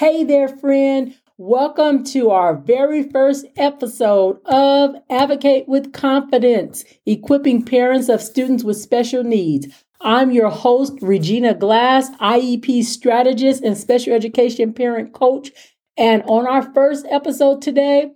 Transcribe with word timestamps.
Hey 0.00 0.24
there, 0.24 0.48
friend. 0.48 1.14
Welcome 1.36 2.04
to 2.04 2.30
our 2.30 2.56
very 2.56 3.02
first 3.02 3.44
episode 3.58 4.38
of 4.46 4.94
Advocate 5.10 5.68
with 5.68 5.92
Confidence, 5.92 6.84
equipping 7.04 7.66
parents 7.66 8.08
of 8.08 8.22
students 8.22 8.64
with 8.64 8.78
special 8.78 9.22
needs. 9.22 9.66
I'm 10.00 10.30
your 10.30 10.48
host, 10.48 10.94
Regina 11.02 11.52
Glass, 11.52 12.08
IEP 12.12 12.82
strategist 12.82 13.62
and 13.62 13.76
special 13.76 14.14
education 14.14 14.72
parent 14.72 15.12
coach. 15.12 15.50
And 15.98 16.22
on 16.22 16.46
our 16.46 16.62
first 16.72 17.04
episode 17.10 17.60
today, 17.60 18.10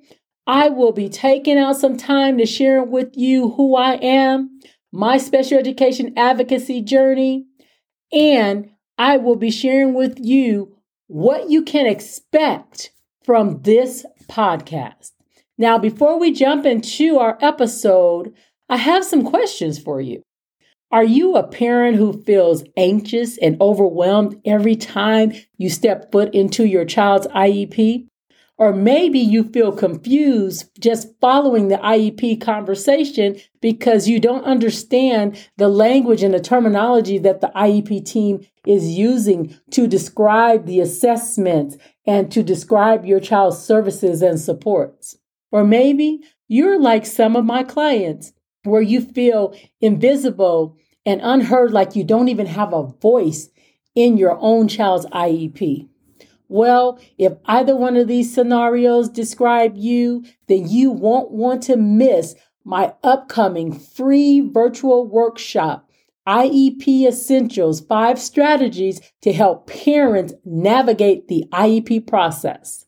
I 0.46 0.70
will 0.70 0.92
be 0.92 1.10
taking 1.10 1.58
out 1.58 1.76
some 1.76 1.98
time 1.98 2.38
to 2.38 2.46
share 2.46 2.82
with 2.82 3.10
you 3.12 3.50
who 3.50 3.76
I 3.76 3.96
am, 3.96 4.58
my 4.90 5.18
special 5.18 5.58
education 5.58 6.14
advocacy 6.16 6.80
journey, 6.80 7.44
and 8.10 8.70
I 8.96 9.18
will 9.18 9.36
be 9.36 9.50
sharing 9.50 9.92
with 9.92 10.18
you 10.18 10.74
what 11.06 11.50
you 11.50 11.62
can 11.62 11.86
expect 11.86 12.90
from 13.24 13.62
this 13.62 14.04
podcast. 14.28 15.12
Now, 15.56 15.78
before 15.78 16.18
we 16.18 16.32
jump 16.32 16.66
into 16.66 17.18
our 17.18 17.38
episode, 17.40 18.34
I 18.68 18.76
have 18.76 19.04
some 19.04 19.24
questions 19.24 19.78
for 19.78 20.00
you. 20.00 20.22
Are 20.90 21.04
you 21.04 21.36
a 21.36 21.46
parent 21.46 21.96
who 21.96 22.22
feels 22.22 22.64
anxious 22.76 23.36
and 23.38 23.60
overwhelmed 23.60 24.40
every 24.44 24.76
time 24.76 25.32
you 25.56 25.68
step 25.68 26.12
foot 26.12 26.34
into 26.34 26.64
your 26.64 26.84
child's 26.84 27.26
IEP? 27.28 28.06
Or 28.56 28.72
maybe 28.72 29.18
you 29.18 29.44
feel 29.44 29.72
confused 29.72 30.70
just 30.78 31.08
following 31.20 31.68
the 31.68 31.78
IEP 31.78 32.40
conversation 32.40 33.36
because 33.60 34.08
you 34.08 34.20
don't 34.20 34.44
understand 34.44 35.36
the 35.56 35.68
language 35.68 36.22
and 36.22 36.32
the 36.32 36.40
terminology 36.40 37.18
that 37.18 37.40
the 37.40 37.50
IEP 37.56 38.04
team 38.06 38.46
is 38.64 38.90
using 38.90 39.58
to 39.72 39.88
describe 39.88 40.66
the 40.66 40.78
assessment 40.78 41.80
and 42.06 42.30
to 42.30 42.44
describe 42.44 43.04
your 43.04 43.18
child's 43.18 43.58
services 43.58 44.22
and 44.22 44.38
supports. 44.38 45.16
Or 45.50 45.64
maybe 45.64 46.20
you're 46.46 46.78
like 46.78 47.06
some 47.06 47.34
of 47.34 47.44
my 47.44 47.64
clients 47.64 48.32
where 48.62 48.82
you 48.82 49.00
feel 49.00 49.56
invisible 49.80 50.76
and 51.04 51.20
unheard, 51.22 51.72
like 51.72 51.96
you 51.96 52.04
don't 52.04 52.28
even 52.28 52.46
have 52.46 52.72
a 52.72 52.86
voice 52.86 53.50
in 53.94 54.16
your 54.16 54.38
own 54.40 54.68
child's 54.68 55.06
IEP. 55.06 55.88
Well, 56.54 57.00
if 57.18 57.32
either 57.46 57.74
one 57.74 57.96
of 57.96 58.06
these 58.06 58.32
scenarios 58.32 59.08
describe 59.08 59.76
you, 59.76 60.24
then 60.46 60.68
you 60.68 60.92
won't 60.92 61.32
want 61.32 61.64
to 61.64 61.76
miss 61.76 62.36
my 62.62 62.94
upcoming 63.02 63.72
free 63.72 64.40
virtual 64.40 65.04
workshop, 65.04 65.90
IEP 66.28 67.08
Essentials 67.08 67.80
Five 67.80 68.20
Strategies 68.20 69.00
to 69.22 69.32
Help 69.32 69.66
Parents 69.66 70.32
Navigate 70.44 71.26
the 71.26 71.44
IEP 71.50 72.06
Process. 72.06 72.86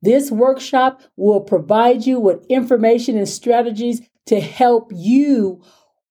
This 0.00 0.30
workshop 0.30 1.02
will 1.16 1.40
provide 1.40 2.06
you 2.06 2.20
with 2.20 2.46
information 2.48 3.18
and 3.18 3.28
strategies 3.28 4.02
to 4.26 4.38
help 4.38 4.92
you 4.94 5.64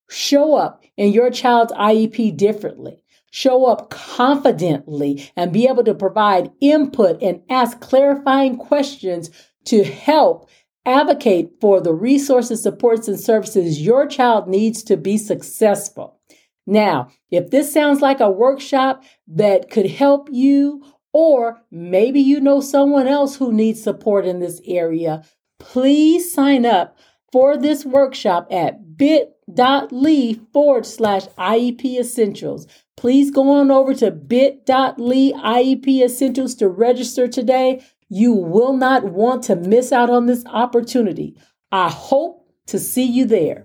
show 0.10 0.54
up 0.54 0.84
in 0.98 1.14
your 1.14 1.32
child's 1.32 1.72
IEP 1.72 2.36
differently 2.36 3.02
show 3.32 3.66
up 3.66 3.90
confidently 3.90 5.32
and 5.36 5.54
be 5.54 5.68
able 5.68 5.84
to 5.84 5.94
provide 5.94 6.52
input 6.62 7.22
and 7.22 7.42
ask 7.50 7.80
clarifying 7.80 8.58
questions 8.58 9.30
to 9.66 9.84
help 9.84 10.50
advocate 10.86 11.52
for 11.62 11.80
the 11.80 11.94
resources, 11.94 12.64
supports, 12.64 13.08
and 13.08 13.20
services 13.20 13.82
your 13.82 14.08
child 14.08 14.48
needs 14.48 14.84
to 14.84 14.98
be 14.98 15.18
successful. 15.18 16.20
Now, 16.66 17.10
if 17.32 17.50
this 17.50 17.74
sounds 17.74 18.02
like 18.02 18.20
a 18.20 18.30
workshop 18.30 19.04
that 19.28 19.70
could 19.70 19.88
help 19.88 20.30
you, 20.32 20.84
or 21.12 21.62
maybe 21.72 22.20
you 22.20 22.40
know 22.40 22.62
someone 22.62 23.08
else 23.08 23.36
who 23.36 23.52
needs 23.52 23.82
support 23.82 24.26
in 24.26 24.40
this 24.40 24.62
area, 24.66 25.24
please 25.60 26.32
sign 26.32 26.66
up 26.66 26.98
for 27.32 27.58
this 27.58 27.86
workshop 27.86 28.48
at 28.52 28.80
bit.ly 29.00 30.40
forward 30.54 30.86
slash 30.86 31.26
IEP 31.40 32.00
Essentials. 32.00 32.68
Please 32.98 33.32
go 33.32 33.50
on 33.50 33.72
over 33.72 33.96
to 33.96 34.12
bit.ly 34.12 35.32
IEP 35.34 36.04
Essentials 36.04 36.54
to 36.56 36.68
register 36.68 37.28
today. 37.28 37.82
You 38.10 38.34
will 38.34 38.74
not 38.74 39.06
want 39.06 39.44
to 39.46 39.56
miss 39.56 39.92
out 39.92 40.10
on 40.10 40.26
this 40.26 40.44
opportunity. 40.46 41.36
I 41.72 41.90
hope 41.90 42.46
to 42.68 42.78
see 42.78 43.06
you 43.06 43.26
there. 43.26 43.64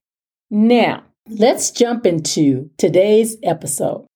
Now, 0.51 1.03
let's 1.29 1.71
jump 1.73 2.07
into 2.07 2.71
today's 2.79 3.37
episode. 3.43 4.07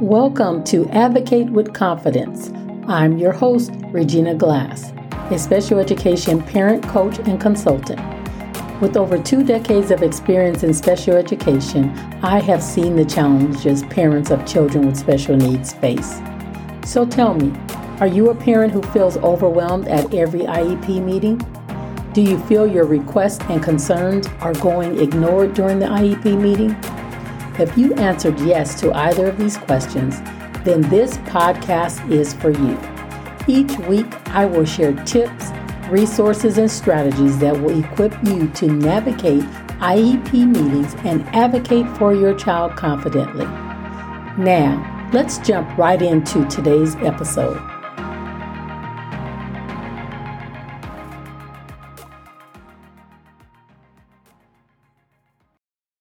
Welcome 0.00 0.62
to 0.64 0.88
Advocate 0.90 1.50
with 1.50 1.74
Confidence. 1.74 2.52
I'm 2.86 3.18
your 3.18 3.32
host, 3.32 3.72
Regina 3.90 4.36
Glass, 4.36 4.92
a 5.30 5.38
special 5.38 5.78
education 5.78 6.42
parent, 6.42 6.82
coach, 6.84 7.18
and 7.18 7.40
consultant. 7.40 8.00
With 8.80 8.96
over 8.96 9.18
two 9.18 9.44
decades 9.44 9.90
of 9.90 10.02
experience 10.02 10.62
in 10.62 10.72
special 10.72 11.16
education, 11.16 11.90
I 12.22 12.40
have 12.40 12.62
seen 12.62 12.96
the 12.96 13.04
challenges 13.04 13.82
parents 13.84 14.30
of 14.30 14.46
children 14.46 14.86
with 14.86 14.96
special 14.96 15.36
needs 15.36 15.74
face. 15.74 16.20
So 16.84 17.04
tell 17.04 17.34
me, 17.34 17.52
are 18.00 18.06
you 18.06 18.30
a 18.30 18.34
parent 18.34 18.72
who 18.72 18.80
feels 18.82 19.16
overwhelmed 19.18 19.88
at 19.88 20.14
every 20.14 20.40
IEP 20.40 21.04
meeting? 21.04 21.38
Do 22.14 22.22
you 22.22 22.38
feel 22.44 22.66
your 22.66 22.86
requests 22.86 23.44
and 23.50 23.62
concerns 23.62 24.28
are 24.40 24.54
going 24.54 24.98
ignored 24.98 25.54
during 25.54 25.78
the 25.78 25.86
IEP 25.86 26.40
meeting? 26.40 26.76
If 27.58 27.76
you 27.76 27.92
answered 27.94 28.38
yes 28.40 28.80
to 28.80 28.92
either 28.96 29.26
of 29.26 29.36
these 29.36 29.56
questions, 29.56 30.20
then 30.64 30.80
this 30.82 31.18
podcast 31.18 32.10
is 32.10 32.32
for 32.32 32.50
you. 32.50 32.97
Each 33.48 33.76
week, 33.88 34.06
I 34.28 34.44
will 34.44 34.64
share 34.64 34.92
tips 35.04 35.50
resources, 35.90 36.58
and 36.58 36.70
strategies 36.70 37.38
that 37.38 37.60
will 37.60 37.82
equip 37.82 38.12
you 38.24 38.48
to 38.48 38.66
navigate 38.66 39.42
IEP 39.80 40.32
meetings 40.32 40.94
and 41.04 41.22
advocate 41.34 41.88
for 41.96 42.14
your 42.14 42.34
child 42.34 42.76
confidently. 42.76 43.46
Now, 44.42 45.10
let's 45.12 45.38
jump 45.38 45.76
right 45.78 46.00
into 46.00 46.46
today's 46.46 46.94
episode. 46.96 47.58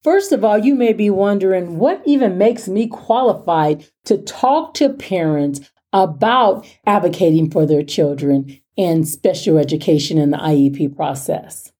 First 0.03 0.31
of 0.31 0.45
all, 0.45 0.57
you 0.57 0.73
may 0.73 0.93
be 0.93 1.09
wondering 1.09 1.77
what 1.77 2.01
even 2.05 2.37
makes 2.37 2.67
me 2.67 2.87
qualified 2.87 3.85
to 4.05 4.17
talk 4.17 4.73
to 4.75 4.89
parents 4.89 5.69
about 5.93 6.67
advocating 6.85 7.49
for 7.49 7.65
their 7.65 7.83
children 7.83 8.59
and 8.77 9.07
special 9.07 9.57
education 9.57 10.17
in 10.17 10.31
the 10.31 10.37
IEP 10.37 10.95
process? 10.95 11.71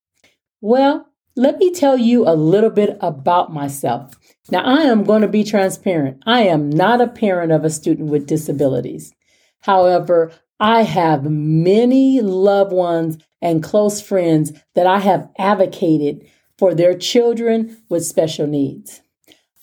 Well, 0.61 1.07
let 1.35 1.59
me 1.59 1.71
tell 1.71 1.97
you 1.97 2.27
a 2.27 2.33
little 2.33 2.71
bit 2.71 2.97
about 2.99 3.53
myself. 3.53 4.17
Now, 4.49 4.63
I 4.63 4.83
am 4.83 5.03
going 5.03 5.21
to 5.21 5.27
be 5.27 5.43
transparent. 5.43 6.23
I 6.25 6.41
am 6.43 6.69
not 6.69 6.99
a 6.99 7.07
parent 7.07 7.51
of 7.51 7.63
a 7.63 7.69
student 7.69 8.09
with 8.09 8.25
disabilities. 8.25 9.13
However, 9.61 10.31
I 10.59 10.81
have 10.81 11.29
many 11.29 12.21
loved 12.21 12.71
ones 12.71 13.19
and 13.41 13.61
close 13.61 14.01
friends 14.01 14.51
that 14.73 14.87
I 14.87 14.99
have 14.99 15.29
advocated 15.37 16.27
for 16.57 16.73
their 16.73 16.97
children 16.97 17.77
with 17.89 18.05
special 18.05 18.47
needs. 18.47 19.01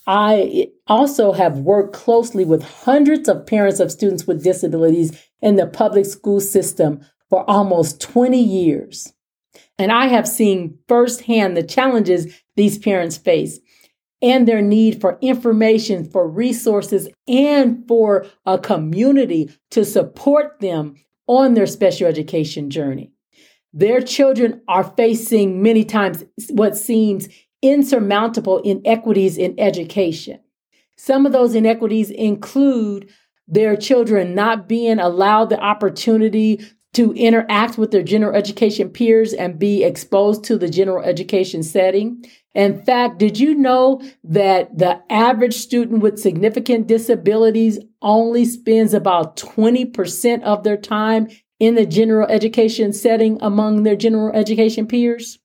I 0.06 0.68
also 0.86 1.32
have 1.32 1.58
worked 1.58 1.94
closely 1.94 2.44
with 2.44 2.62
hundreds 2.62 3.28
of 3.28 3.46
parents 3.46 3.80
of 3.80 3.90
students 3.90 4.26
with 4.26 4.44
disabilities 4.44 5.18
in 5.40 5.56
the 5.56 5.66
public 5.66 6.06
school 6.06 6.40
system 6.40 7.00
for 7.30 7.48
almost 7.48 8.00
20 8.00 8.38
years. 8.38 9.12
And 9.78 9.90
I 9.90 10.06
have 10.06 10.28
seen 10.28 10.78
firsthand 10.88 11.56
the 11.56 11.62
challenges 11.62 12.42
these 12.56 12.78
parents 12.78 13.16
face 13.16 13.58
and 14.22 14.46
their 14.46 14.62
need 14.62 15.00
for 15.00 15.18
information, 15.20 16.08
for 16.08 16.28
resources, 16.28 17.08
and 17.28 17.86
for 17.86 18.26
a 18.46 18.58
community 18.58 19.50
to 19.70 19.84
support 19.84 20.60
them 20.60 20.96
on 21.26 21.54
their 21.54 21.66
special 21.66 22.06
education 22.06 22.70
journey. 22.70 23.10
Their 23.72 24.00
children 24.00 24.62
are 24.68 24.84
facing 24.84 25.62
many 25.62 25.84
times 25.84 26.24
what 26.50 26.76
seems 26.76 27.28
insurmountable 27.64 28.58
inequities 28.58 29.38
in 29.38 29.58
education. 29.58 30.38
Some 30.96 31.24
of 31.24 31.32
those 31.32 31.54
inequities 31.54 32.10
include 32.10 33.10
their 33.48 33.74
children 33.74 34.34
not 34.34 34.68
being 34.68 34.98
allowed 34.98 35.46
the 35.46 35.58
opportunity 35.58 36.60
to 36.92 37.12
interact 37.14 37.78
with 37.78 37.90
their 37.90 38.02
general 38.02 38.36
education 38.36 38.90
peers 38.90 39.32
and 39.32 39.58
be 39.58 39.82
exposed 39.82 40.44
to 40.44 40.58
the 40.58 40.68
general 40.68 41.02
education 41.02 41.62
setting. 41.62 42.24
In 42.54 42.84
fact, 42.84 43.18
did 43.18 43.40
you 43.40 43.54
know 43.54 44.00
that 44.22 44.76
the 44.78 45.02
average 45.10 45.54
student 45.54 46.02
with 46.02 46.20
significant 46.20 46.86
disabilities 46.86 47.80
only 48.02 48.44
spends 48.44 48.94
about 48.94 49.36
20% 49.38 50.42
of 50.42 50.62
their 50.62 50.76
time 50.76 51.28
in 51.58 51.74
the 51.74 51.86
general 51.86 52.28
education 52.28 52.92
setting 52.92 53.38
among 53.40 53.82
their 53.82 53.96
general 53.96 54.32
education 54.32 54.86
peers? 54.86 55.38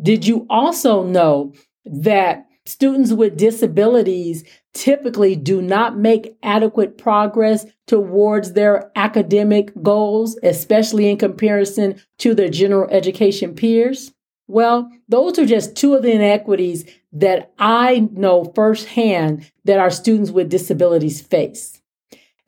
Did 0.00 0.26
you 0.26 0.46
also 0.50 1.04
know 1.04 1.54
that 1.84 2.46
Students 2.66 3.12
with 3.12 3.36
disabilities 3.36 4.42
typically 4.72 5.36
do 5.36 5.60
not 5.60 5.98
make 5.98 6.38
adequate 6.42 6.96
progress 6.96 7.66
towards 7.86 8.54
their 8.54 8.90
academic 8.96 9.70
goals, 9.82 10.38
especially 10.42 11.10
in 11.10 11.18
comparison 11.18 12.00
to 12.18 12.34
their 12.34 12.48
general 12.48 12.88
education 12.90 13.54
peers. 13.54 14.12
Well, 14.46 14.90
those 15.08 15.38
are 15.38 15.44
just 15.44 15.76
two 15.76 15.94
of 15.94 16.02
the 16.02 16.12
inequities 16.12 16.86
that 17.12 17.52
I 17.58 18.08
know 18.12 18.50
firsthand 18.54 19.50
that 19.64 19.78
our 19.78 19.90
students 19.90 20.30
with 20.30 20.48
disabilities 20.48 21.20
face. 21.20 21.82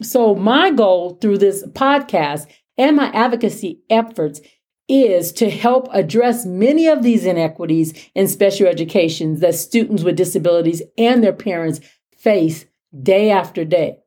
So, 0.00 0.34
my 0.34 0.70
goal 0.70 1.18
through 1.20 1.38
this 1.38 1.64
podcast 1.68 2.46
and 2.78 2.96
my 2.96 3.10
advocacy 3.12 3.80
efforts 3.90 4.40
is 4.88 5.32
to 5.32 5.50
help 5.50 5.88
address 5.92 6.46
many 6.46 6.86
of 6.86 7.02
these 7.02 7.24
inequities 7.24 7.92
in 8.14 8.28
special 8.28 8.66
education 8.66 9.40
that 9.40 9.54
students 9.54 10.02
with 10.02 10.16
disabilities 10.16 10.82
and 10.96 11.22
their 11.22 11.32
parents 11.32 11.80
face 12.16 12.66
day 13.02 13.30
after 13.30 13.64
day. 13.64 13.98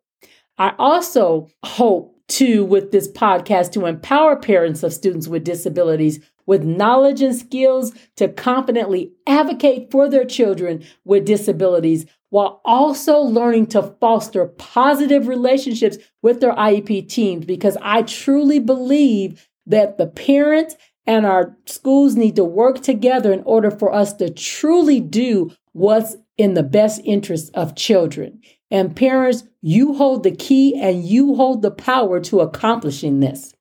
I 0.58 0.74
also 0.78 1.50
hope 1.64 2.16
to, 2.30 2.64
with 2.64 2.92
this 2.92 3.08
podcast, 3.08 3.72
to 3.74 3.86
empower 3.86 4.36
parents 4.36 4.84
of 4.84 4.94
students 4.94 5.28
with 5.28 5.44
disabilities 5.44 6.20
with 6.50 6.64
knowledge 6.64 7.22
and 7.22 7.36
skills 7.36 7.94
to 8.16 8.28
confidently 8.28 9.14
advocate 9.28 9.92
for 9.92 10.10
their 10.10 10.25
children 10.25 10.84
with 11.06 11.24
disabilities 11.24 12.08
while 12.32 12.60
also 12.66 13.20
learning 13.20 13.68
to 13.68 13.84
foster 14.02 14.48
positive 14.48 15.28
relationships 15.28 16.00
with 16.24 16.42
their 16.42 16.56
IEP 16.56 17.08
teams 17.08 17.46
because 17.46 17.78
I 17.84 18.02
truly 18.02 18.58
believe 18.58 19.48
that 19.69 19.98
the 19.98 20.07
parents 20.07 20.75
and 21.07 21.25
our 21.25 21.57
schools 21.66 22.16
need 22.16 22.36
to 22.36 22.44
work 22.44 22.81
together 22.81 23.31
in 23.31 23.42
order 23.44 23.71
for 23.71 23.94
us 23.94 24.13
to 24.13 24.30
truly 24.30 25.00
do 25.00 25.51
what's 25.71 26.18
in 26.38 26.54
the 26.54 26.63
best 26.63 27.01
interest 27.06 27.50
of 27.56 27.75
children. 27.75 28.42
And 28.69 28.95
parents, 28.95 29.44
you 29.62 29.94
hold 29.94 30.24
the 30.24 30.36
key 30.36 30.80
and 30.80 31.04
you 31.04 31.36
hold 31.36 31.62
the 31.62 31.71
power 31.71 32.19
to 32.21 32.42
accomplishing 32.42 33.19
this. 33.19 33.54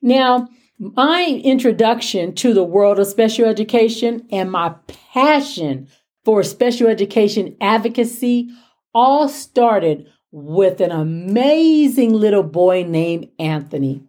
Now, 0.00 0.48
my 0.78 1.40
introduction 1.44 2.34
to 2.36 2.54
the 2.54 2.64
world 2.64 2.98
of 2.98 3.06
special 3.06 3.44
education 3.44 4.26
and 4.32 4.50
my 4.50 4.74
passion 5.12 5.88
for 6.24 6.42
special 6.42 6.88
education 6.88 7.56
advocacy 7.60 8.48
all 8.94 9.28
started 9.28 10.08
with 10.32 10.80
an 10.80 10.90
amazing 10.90 12.14
little 12.14 12.42
boy 12.42 12.84
named 12.84 13.28
Anthony. 13.38 14.02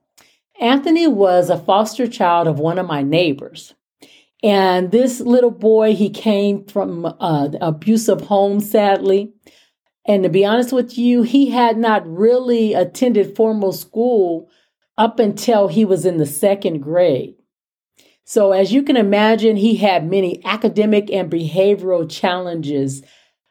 Anthony 0.61 1.07
was 1.07 1.49
a 1.49 1.57
foster 1.57 2.07
child 2.07 2.47
of 2.47 2.59
one 2.59 2.77
of 2.77 2.85
my 2.85 3.01
neighbors. 3.01 3.73
And 4.43 4.91
this 4.91 5.19
little 5.19 5.51
boy, 5.51 5.95
he 5.95 6.09
came 6.09 6.65
from 6.65 7.05
an 7.05 7.15
uh, 7.19 7.49
abusive 7.61 8.21
home, 8.21 8.59
sadly. 8.59 9.33
And 10.05 10.23
to 10.23 10.29
be 10.29 10.45
honest 10.45 10.71
with 10.71 10.97
you, 10.97 11.23
he 11.23 11.49
had 11.49 11.77
not 11.77 12.07
really 12.07 12.73
attended 12.73 13.35
formal 13.35 13.73
school 13.73 14.49
up 14.97 15.19
until 15.19 15.67
he 15.67 15.83
was 15.83 16.05
in 16.05 16.17
the 16.17 16.25
second 16.27 16.81
grade. 16.81 17.35
So, 18.23 18.51
as 18.51 18.71
you 18.71 18.83
can 18.83 18.97
imagine, 18.97 19.57
he 19.57 19.75
had 19.75 20.09
many 20.09 20.43
academic 20.45 21.11
and 21.11 21.29
behavioral 21.29 22.09
challenges. 22.09 23.03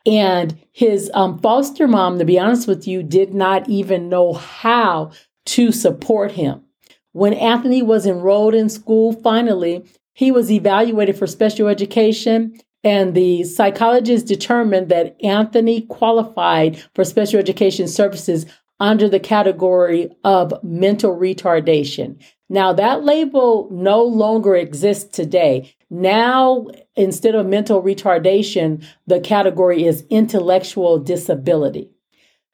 And 0.06 0.58
his 0.72 1.10
um, 1.12 1.38
foster 1.40 1.86
mom, 1.86 2.18
to 2.18 2.24
be 2.24 2.38
honest 2.38 2.66
with 2.66 2.86
you, 2.86 3.02
did 3.02 3.34
not 3.34 3.68
even 3.68 4.08
know 4.08 4.32
how 4.32 5.10
to 5.46 5.72
support 5.72 6.32
him. 6.32 6.64
When 7.12 7.32
Anthony 7.34 7.82
was 7.82 8.06
enrolled 8.06 8.54
in 8.54 8.68
school, 8.68 9.12
finally, 9.12 9.84
he 10.12 10.30
was 10.30 10.50
evaluated 10.50 11.18
for 11.18 11.26
special 11.26 11.66
education, 11.66 12.58
and 12.84 13.14
the 13.14 13.44
psychologist 13.44 14.26
determined 14.26 14.88
that 14.88 15.16
Anthony 15.24 15.82
qualified 15.82 16.82
for 16.94 17.04
special 17.04 17.38
education 17.38 17.88
services 17.88 18.46
under 18.78 19.08
the 19.08 19.20
category 19.20 20.10
of 20.24 20.54
mental 20.62 21.16
retardation. 21.16 22.22
Now, 22.48 22.72
that 22.72 23.04
label 23.04 23.68
no 23.70 24.02
longer 24.02 24.56
exists 24.56 25.14
today. 25.14 25.74
Now, 25.90 26.66
instead 26.96 27.34
of 27.34 27.46
mental 27.46 27.82
retardation, 27.82 28.84
the 29.06 29.20
category 29.20 29.84
is 29.84 30.04
intellectual 30.08 30.98
disability. 30.98 31.90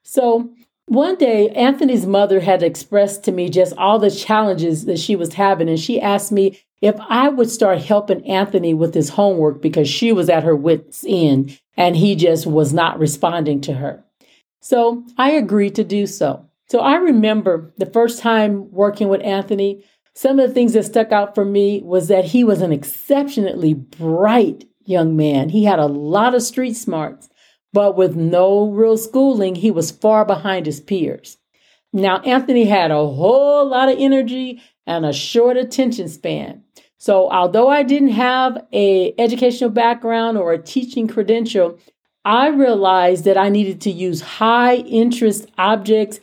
So, 0.02 0.50
one 0.86 1.16
day, 1.16 1.50
Anthony's 1.50 2.06
mother 2.06 2.40
had 2.40 2.62
expressed 2.62 3.24
to 3.24 3.32
me 3.32 3.50
just 3.50 3.74
all 3.76 3.98
the 3.98 4.10
challenges 4.10 4.84
that 4.86 4.98
she 4.98 5.16
was 5.16 5.34
having, 5.34 5.68
and 5.68 5.80
she 5.80 6.00
asked 6.00 6.30
me 6.32 6.60
if 6.80 6.94
I 7.08 7.28
would 7.28 7.50
start 7.50 7.82
helping 7.82 8.24
Anthony 8.26 8.72
with 8.74 8.94
his 8.94 9.10
homework 9.10 9.60
because 9.60 9.88
she 9.88 10.12
was 10.12 10.28
at 10.28 10.44
her 10.44 10.54
wits' 10.54 11.04
end 11.08 11.60
and 11.76 11.96
he 11.96 12.14
just 12.14 12.46
was 12.46 12.72
not 12.72 12.98
responding 12.98 13.60
to 13.62 13.74
her. 13.74 14.04
So 14.60 15.04
I 15.18 15.32
agreed 15.32 15.74
to 15.76 15.84
do 15.84 16.06
so. 16.06 16.48
So 16.68 16.80
I 16.80 16.96
remember 16.96 17.72
the 17.78 17.86
first 17.86 18.20
time 18.20 18.70
working 18.70 19.08
with 19.08 19.22
Anthony, 19.22 19.84
some 20.14 20.38
of 20.38 20.48
the 20.48 20.54
things 20.54 20.72
that 20.72 20.84
stuck 20.84 21.12
out 21.12 21.34
for 21.34 21.44
me 21.44 21.82
was 21.82 22.08
that 22.08 22.26
he 22.26 22.44
was 22.44 22.62
an 22.62 22.72
exceptionally 22.72 23.74
bright 23.74 24.64
young 24.84 25.16
man. 25.16 25.48
He 25.48 25.64
had 25.64 25.78
a 25.78 25.86
lot 25.86 26.34
of 26.34 26.42
street 26.42 26.74
smarts 26.74 27.28
but 27.72 27.96
with 27.96 28.16
no 28.16 28.70
real 28.70 28.96
schooling, 28.96 29.54
he 29.54 29.70
was 29.70 29.90
far 29.90 30.24
behind 30.24 30.66
his 30.66 30.80
peers. 30.80 31.38
Now, 31.92 32.18
Anthony 32.20 32.64
had 32.64 32.90
a 32.90 33.06
whole 33.06 33.66
lot 33.68 33.88
of 33.88 33.96
energy 33.98 34.62
and 34.86 35.04
a 35.04 35.12
short 35.12 35.56
attention 35.56 36.08
span. 36.08 36.62
So, 36.98 37.30
although 37.30 37.68
I 37.68 37.82
didn't 37.82 38.10
have 38.10 38.66
a 38.72 39.14
educational 39.18 39.70
background 39.70 40.38
or 40.38 40.52
a 40.52 40.62
teaching 40.62 41.08
credential, 41.08 41.78
I 42.24 42.48
realized 42.48 43.24
that 43.24 43.38
I 43.38 43.48
needed 43.48 43.80
to 43.82 43.90
use 43.90 44.20
high 44.20 44.76
interest 44.76 45.48
objects 45.58 46.20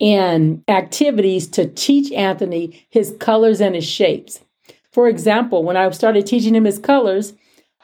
and 0.00 0.64
activities 0.68 1.46
to 1.48 1.68
teach 1.68 2.10
Anthony 2.12 2.86
his 2.88 3.14
colors 3.20 3.60
and 3.60 3.74
his 3.74 3.86
shapes. 3.86 4.40
For 4.92 5.08
example, 5.08 5.62
when 5.62 5.76
I 5.76 5.88
started 5.90 6.26
teaching 6.26 6.54
him 6.54 6.64
his 6.64 6.78
colors, 6.78 7.34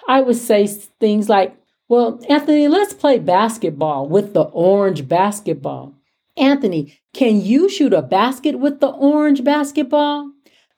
I 0.09 0.23
would 0.23 0.37
say 0.37 0.67
things 0.67 1.29
like 1.29 1.57
well, 1.89 2.21
Anthony, 2.29 2.69
let's 2.69 2.93
play 2.93 3.19
basketball 3.19 4.09
with 4.09 4.35
the 4.35 4.43
orange 4.43 5.09
basketball. 5.09 5.95
Anthony, 6.37 7.01
can 7.15 7.41
you 7.41 7.69
shoot 7.69 7.93
a 7.93 8.03
basket 8.03 8.59
with 8.59 8.81
the 8.81 8.89
orange 8.89 9.43
basketball? 9.43 10.31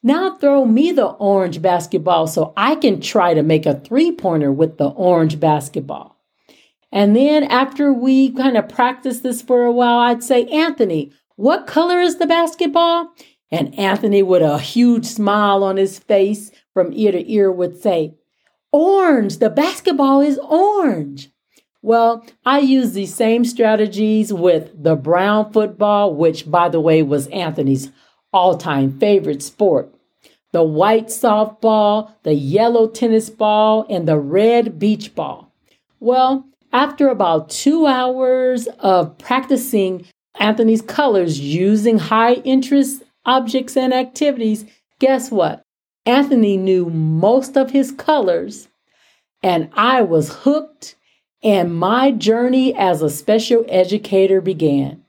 Now 0.02 0.36
throw 0.38 0.64
me 0.64 0.92
the 0.92 1.08
orange 1.08 1.60
basketball 1.60 2.26
so 2.26 2.54
I 2.56 2.76
can 2.76 3.00
try 3.00 3.34
to 3.34 3.42
make 3.42 3.66
a 3.66 3.78
three 3.78 4.12
pointer 4.12 4.50
with 4.50 4.78
the 4.78 4.88
orange 4.88 5.38
basketball. 5.38 6.16
And 6.92 7.14
then 7.14 7.44
after 7.44 7.92
we 7.92 8.30
kind 8.30 8.56
of 8.56 8.68
practice 8.68 9.20
this 9.20 9.42
for 9.42 9.64
a 9.64 9.72
while, 9.72 9.98
I'd 9.98 10.22
say, 10.24 10.46
Anthony, 10.46 11.12
what 11.36 11.66
color 11.66 12.00
is 12.00 12.16
the 12.16 12.26
basketball? 12.26 13.12
And 13.50 13.78
Anthony, 13.78 14.22
with 14.22 14.42
a 14.42 14.58
huge 14.58 15.06
smile 15.06 15.62
on 15.64 15.76
his 15.76 15.98
face 15.98 16.50
from 16.72 16.92
ear 16.92 17.12
to 17.12 17.30
ear, 17.32 17.50
would 17.50 17.80
say, 17.80 18.14
Orange, 18.72 19.38
the 19.38 19.50
basketball 19.50 20.20
is 20.20 20.38
orange. 20.38 21.30
Well, 21.82 22.24
I 22.44 22.60
used 22.60 22.94
these 22.94 23.14
same 23.14 23.44
strategies 23.44 24.32
with 24.32 24.70
the 24.80 24.96
brown 24.96 25.52
football, 25.52 26.14
which, 26.14 26.50
by 26.50 26.68
the 26.68 26.80
way, 26.80 27.02
was 27.02 27.26
Anthony's 27.28 27.90
all 28.32 28.56
time 28.56 28.98
favorite 28.98 29.42
sport, 29.42 29.92
the 30.52 30.62
white 30.62 31.06
softball, 31.06 32.12
the 32.22 32.34
yellow 32.34 32.86
tennis 32.86 33.30
ball, 33.30 33.86
and 33.88 34.06
the 34.06 34.18
red 34.18 34.78
beach 34.78 35.14
ball. 35.14 35.52
Well, 35.98 36.46
after 36.72 37.08
about 37.08 37.50
two 37.50 37.86
hours 37.86 38.68
of 38.78 39.18
practicing 39.18 40.06
Anthony's 40.38 40.82
colors 40.82 41.40
using 41.40 41.98
high 41.98 42.34
interest 42.34 43.02
objects 43.24 43.76
and 43.76 43.92
activities, 43.92 44.64
guess 44.98 45.30
what? 45.30 45.62
Anthony 46.10 46.56
knew 46.56 46.86
most 46.90 47.56
of 47.56 47.70
his 47.70 47.92
colors, 47.92 48.66
and 49.44 49.70
I 49.74 50.02
was 50.02 50.40
hooked, 50.42 50.96
and 51.40 51.78
my 51.78 52.10
journey 52.10 52.74
as 52.74 53.00
a 53.00 53.08
special 53.08 53.64
educator 53.68 54.40
began. 54.40 55.04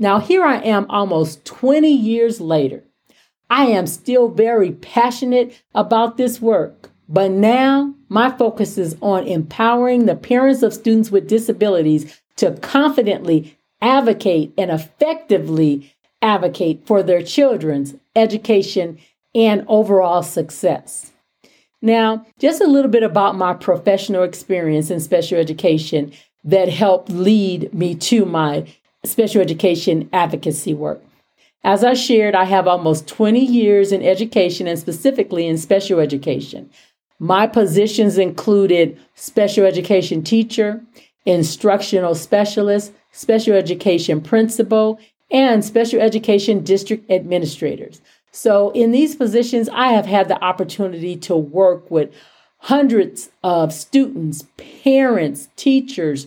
Now, 0.00 0.18
here 0.18 0.44
I 0.44 0.56
am 0.56 0.90
almost 0.90 1.44
20 1.44 1.88
years 1.88 2.40
later. 2.40 2.82
I 3.48 3.66
am 3.66 3.86
still 3.86 4.26
very 4.26 4.72
passionate 4.72 5.62
about 5.72 6.16
this 6.16 6.42
work, 6.42 6.90
but 7.08 7.30
now 7.30 7.94
my 8.08 8.36
focus 8.36 8.76
is 8.76 8.96
on 9.00 9.28
empowering 9.28 10.06
the 10.06 10.16
parents 10.16 10.64
of 10.64 10.74
students 10.74 11.12
with 11.12 11.28
disabilities 11.28 12.20
to 12.38 12.56
confidently 12.56 13.56
advocate 13.80 14.52
and 14.58 14.72
effectively 14.72 15.94
advocate 16.20 16.84
for 16.86 17.04
their 17.04 17.22
children's 17.22 17.94
education 18.16 18.98
and 19.34 19.64
overall 19.68 20.22
success. 20.22 21.12
Now, 21.82 22.24
just 22.38 22.62
a 22.62 22.66
little 22.66 22.90
bit 22.90 23.02
about 23.02 23.36
my 23.36 23.52
professional 23.52 24.22
experience 24.22 24.90
in 24.90 25.00
special 25.00 25.38
education 25.38 26.12
that 26.44 26.68
helped 26.68 27.10
lead 27.10 27.72
me 27.74 27.94
to 27.94 28.24
my 28.24 28.66
special 29.04 29.42
education 29.42 30.08
advocacy 30.12 30.72
work. 30.74 31.02
As 31.62 31.82
I 31.82 31.94
shared, 31.94 32.34
I 32.34 32.44
have 32.44 32.68
almost 32.68 33.08
20 33.08 33.40
years 33.40 33.92
in 33.92 34.02
education 34.02 34.66
and 34.66 34.78
specifically 34.78 35.46
in 35.46 35.56
special 35.56 35.98
education. 35.98 36.70
My 37.18 37.46
positions 37.46 38.18
included 38.18 38.98
special 39.14 39.64
education 39.64 40.22
teacher, 40.22 40.82
instructional 41.24 42.14
specialist, 42.14 42.92
special 43.12 43.54
education 43.54 44.20
principal, 44.20 44.98
and 45.30 45.64
special 45.64 46.00
education 46.00 46.62
district 46.62 47.10
administrators. 47.10 48.02
So, 48.34 48.70
in 48.70 48.90
these 48.90 49.14
positions, 49.14 49.68
I 49.68 49.92
have 49.92 50.06
had 50.06 50.26
the 50.26 50.42
opportunity 50.42 51.14
to 51.18 51.36
work 51.36 51.88
with 51.88 52.12
hundreds 52.58 53.30
of 53.44 53.72
students, 53.72 54.44
parents, 54.82 55.50
teachers, 55.54 56.26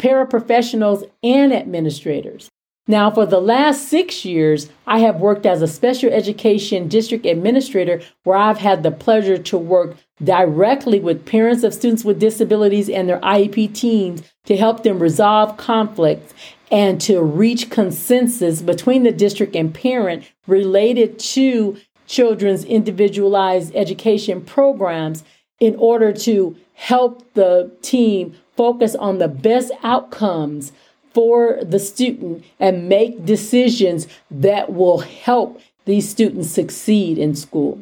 paraprofessionals, 0.00 1.08
and 1.22 1.52
administrators. 1.52 2.50
Now, 2.88 3.12
for 3.12 3.26
the 3.26 3.40
last 3.40 3.86
six 3.86 4.24
years, 4.24 4.70
I 4.88 4.98
have 5.00 5.20
worked 5.20 5.46
as 5.46 5.62
a 5.62 5.68
special 5.68 6.12
education 6.12 6.88
district 6.88 7.24
administrator 7.24 8.00
where 8.24 8.36
I've 8.36 8.58
had 8.58 8.82
the 8.82 8.90
pleasure 8.90 9.38
to 9.38 9.56
work 9.56 9.96
directly 10.22 10.98
with 10.98 11.26
parents 11.26 11.62
of 11.62 11.74
students 11.74 12.04
with 12.04 12.18
disabilities 12.18 12.88
and 12.88 13.08
their 13.08 13.20
IEP 13.20 13.72
teams 13.72 14.22
to 14.46 14.56
help 14.56 14.82
them 14.82 14.98
resolve 14.98 15.56
conflicts 15.56 16.34
and 16.70 17.00
to 17.00 17.22
reach 17.22 17.70
consensus 17.70 18.60
between 18.62 19.02
the 19.02 19.12
district 19.12 19.54
and 19.54 19.72
parent 19.72 20.24
related 20.46 21.18
to 21.18 21.76
children's 22.06 22.64
individualized 22.64 23.74
education 23.74 24.40
programs 24.40 25.24
in 25.60 25.74
order 25.76 26.12
to 26.12 26.56
help 26.74 27.32
the 27.34 27.70
team 27.82 28.34
focus 28.56 28.94
on 28.94 29.18
the 29.18 29.28
best 29.28 29.70
outcomes 29.82 30.72
for 31.12 31.58
the 31.62 31.78
student 31.78 32.44
and 32.60 32.88
make 32.88 33.24
decisions 33.24 34.06
that 34.30 34.72
will 34.72 34.98
help 34.98 35.60
these 35.86 36.08
students 36.08 36.50
succeed 36.50 37.16
in 37.16 37.34
school. 37.34 37.80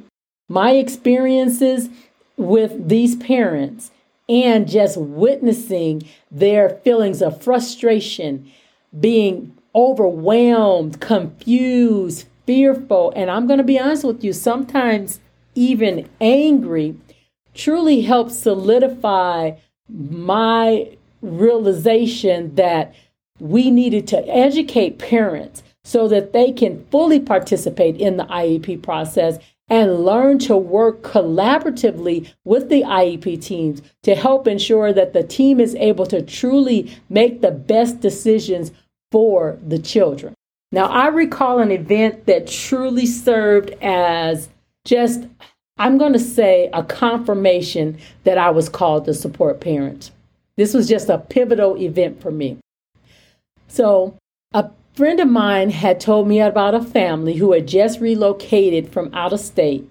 My 0.49 0.73
experiences 0.73 1.89
with 2.37 2.89
these 2.89 3.17
parents 3.17 3.91
and 4.29 4.69
just 4.69 4.97
witnessing 4.97 6.03
their 6.31 6.71
feelings 6.85 7.23
of 7.23 7.43
frustration, 7.43 8.51
being 8.99 9.57
overwhelmed, 9.75 11.01
confused, 11.01 12.27
fearful, 12.47 13.13
and 13.17 13.31
I'm 13.31 13.47
going 13.47 13.59
to 13.59 13.65
be 13.65 13.79
honest 13.79 14.05
with 14.05 14.23
you, 14.23 14.33
sometimes 14.33 15.21
even 15.55 16.09
angry, 16.21 16.97
truly 17.55 18.03
helps 18.03 18.39
solidify 18.39 19.53
my 19.89 20.97
realization 21.23 22.55
that 22.57 22.95
we 23.41 23.71
needed 23.71 24.07
to 24.09 24.29
educate 24.29 24.99
parents 24.99 25.63
so 25.83 26.09
that 26.09 26.33
they 26.33 26.53
can 26.53 26.85
fully 26.87 27.21
participate 27.21 27.97
in 27.97 28.17
the 28.17 28.25
IEP 28.25 28.83
process 28.83 29.39
and 29.69 30.05
learn 30.05 30.39
to 30.39 30.57
work 30.57 31.03
collaboratively 31.03 32.31
with 32.45 32.69
the 32.69 32.83
IEP 32.83 33.43
teams 33.43 33.81
to 34.03 34.15
help 34.15 34.47
ensure 34.47 34.93
that 34.93 35.13
the 35.13 35.23
team 35.23 35.59
is 35.59 35.75
able 35.77 36.07
to 36.07 36.21
truly 36.21 36.95
make 37.09 37.41
the 37.41 37.51
best 37.51 38.01
decisions 38.01 38.73
for 39.15 39.57
the 39.65 39.79
children. 39.79 40.35
Now, 40.73 40.87
I 40.87 41.07
recall 41.07 41.61
an 41.61 41.71
event 41.71 42.27
that 42.27 42.49
truly 42.49 43.07
served 43.07 43.71
as 43.81 44.49
just, 44.85 45.29
I'm 45.79 45.99
going 45.99 46.15
to 46.15 46.19
say, 46.19 46.69
a 46.73 46.83
confirmation 46.83 47.99
that 48.25 48.39
I 48.39 48.51
was 48.51 48.69
called 48.69 49.05
to 49.05 49.15
support 49.15 49.61
parents. 49.61 50.11
This 50.57 50.75
was 50.75 50.89
just 50.89 51.09
a 51.09 51.19
pivotal 51.19 51.77
event 51.77 52.21
for 52.21 52.33
me. 52.33 52.59
So, 53.69 54.17
a 54.53 54.69
friend 54.95 55.21
of 55.21 55.29
mine 55.29 55.71
had 55.71 56.01
told 56.01 56.27
me 56.27 56.41
about 56.41 56.75
a 56.75 56.83
family 56.83 57.37
who 57.37 57.53
had 57.53 57.69
just 57.69 58.01
relocated 58.01 58.93
from 58.93 59.15
out 59.15 59.33
of 59.33 59.39
state 59.39 59.89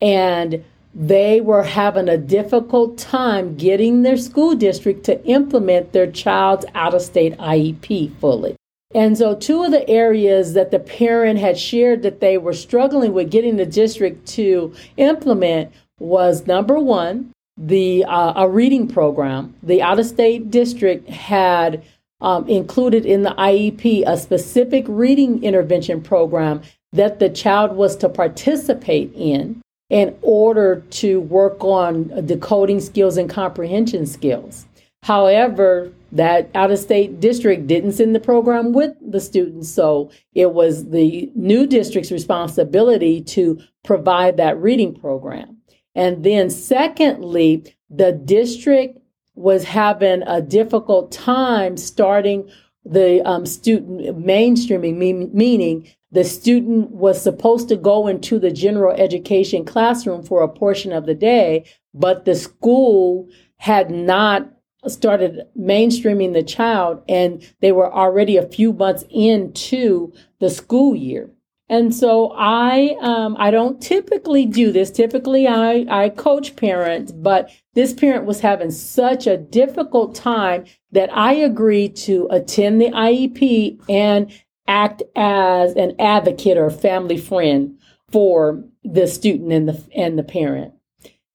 and 0.00 0.64
they 0.94 1.40
were 1.40 1.62
having 1.62 2.08
a 2.08 2.18
difficult 2.18 2.98
time 2.98 3.56
getting 3.56 4.02
their 4.02 4.16
school 4.16 4.54
district 4.54 5.04
to 5.04 5.24
implement 5.24 5.92
their 5.92 6.10
child's 6.10 6.66
out 6.74 6.94
of 6.94 7.02
state 7.02 7.36
IEP 7.38 8.14
fully. 8.18 8.56
And 8.94 9.16
so, 9.16 9.34
two 9.34 9.64
of 9.64 9.70
the 9.70 9.88
areas 9.88 10.52
that 10.52 10.70
the 10.70 10.78
parent 10.78 11.38
had 11.38 11.58
shared 11.58 12.02
that 12.02 12.20
they 12.20 12.36
were 12.36 12.52
struggling 12.52 13.14
with 13.14 13.30
getting 13.30 13.56
the 13.56 13.64
district 13.64 14.26
to 14.28 14.74
implement 14.98 15.72
was 15.98 16.46
number 16.46 16.78
one, 16.78 17.32
the 17.56 18.04
uh, 18.04 18.34
a 18.36 18.48
reading 18.48 18.86
program. 18.86 19.54
The 19.62 19.80
out 19.80 19.98
of 19.98 20.04
state 20.04 20.50
district 20.50 21.08
had 21.08 21.82
um, 22.20 22.46
included 22.48 23.06
in 23.06 23.22
the 23.22 23.30
IEP 23.30 24.04
a 24.06 24.18
specific 24.18 24.84
reading 24.88 25.42
intervention 25.42 26.02
program 26.02 26.60
that 26.92 27.18
the 27.18 27.30
child 27.30 27.74
was 27.74 27.96
to 27.96 28.10
participate 28.10 29.10
in 29.14 29.62
in 29.92 30.16
order 30.22 30.82
to 30.88 31.20
work 31.20 31.62
on 31.62 32.08
decoding 32.24 32.80
skills 32.80 33.18
and 33.18 33.28
comprehension 33.28 34.06
skills. 34.06 34.64
However, 35.02 35.92
that 36.12 36.48
out 36.54 36.70
of 36.70 36.78
state 36.78 37.20
district 37.20 37.66
didn't 37.66 37.92
send 37.92 38.14
the 38.14 38.20
program 38.20 38.72
with 38.72 38.92
the 39.02 39.20
students, 39.20 39.68
so 39.68 40.10
it 40.34 40.54
was 40.54 40.88
the 40.88 41.30
new 41.34 41.66
district's 41.66 42.10
responsibility 42.10 43.20
to 43.20 43.60
provide 43.84 44.38
that 44.38 44.56
reading 44.56 44.94
program. 44.94 45.58
And 45.94 46.24
then, 46.24 46.48
secondly, 46.48 47.64
the 47.90 48.12
district 48.12 48.98
was 49.34 49.64
having 49.64 50.22
a 50.22 50.40
difficult 50.40 51.12
time 51.12 51.76
starting 51.76 52.50
the 52.84 53.22
um, 53.28 53.46
student 53.46 54.00
mainstreaming, 54.18 55.32
meaning 55.32 55.88
the 56.10 56.24
student 56.24 56.90
was 56.90 57.22
supposed 57.22 57.68
to 57.68 57.76
go 57.76 58.06
into 58.06 58.38
the 58.38 58.50
general 58.50 58.94
education 58.94 59.64
classroom 59.64 60.22
for 60.22 60.42
a 60.42 60.48
portion 60.48 60.92
of 60.92 61.06
the 61.06 61.14
day, 61.14 61.64
but 61.94 62.24
the 62.24 62.34
school 62.34 63.28
had 63.56 63.90
not 63.90 64.52
started 64.88 65.42
mainstreaming 65.58 66.32
the 66.32 66.42
child 66.42 67.02
and 67.08 67.48
they 67.60 67.72
were 67.72 67.92
already 67.92 68.36
a 68.36 68.48
few 68.48 68.72
months 68.72 69.04
into 69.10 70.12
the 70.40 70.50
school 70.50 70.94
year. 70.96 71.30
And 71.72 71.94
so 71.94 72.34
I 72.36 72.98
um, 73.00 73.34
I 73.38 73.50
don't 73.50 73.80
typically 73.80 74.44
do 74.44 74.72
this. 74.72 74.90
Typically 74.90 75.48
I, 75.48 75.86
I 75.88 76.10
coach 76.10 76.54
parents, 76.54 77.12
but 77.12 77.50
this 77.72 77.94
parent 77.94 78.26
was 78.26 78.40
having 78.40 78.70
such 78.70 79.26
a 79.26 79.38
difficult 79.38 80.14
time 80.14 80.66
that 80.90 81.08
I 81.16 81.32
agreed 81.32 81.96
to 81.96 82.28
attend 82.30 82.78
the 82.78 82.90
IEP 82.90 83.80
and 83.88 84.30
act 84.68 85.02
as 85.16 85.72
an 85.72 85.98
advocate 85.98 86.58
or 86.58 86.68
family 86.68 87.16
friend 87.16 87.78
for 88.10 88.62
the 88.84 89.06
student 89.06 89.50
and 89.50 89.66
the 89.70 89.82
and 89.96 90.18
the 90.18 90.24
parent. 90.24 90.74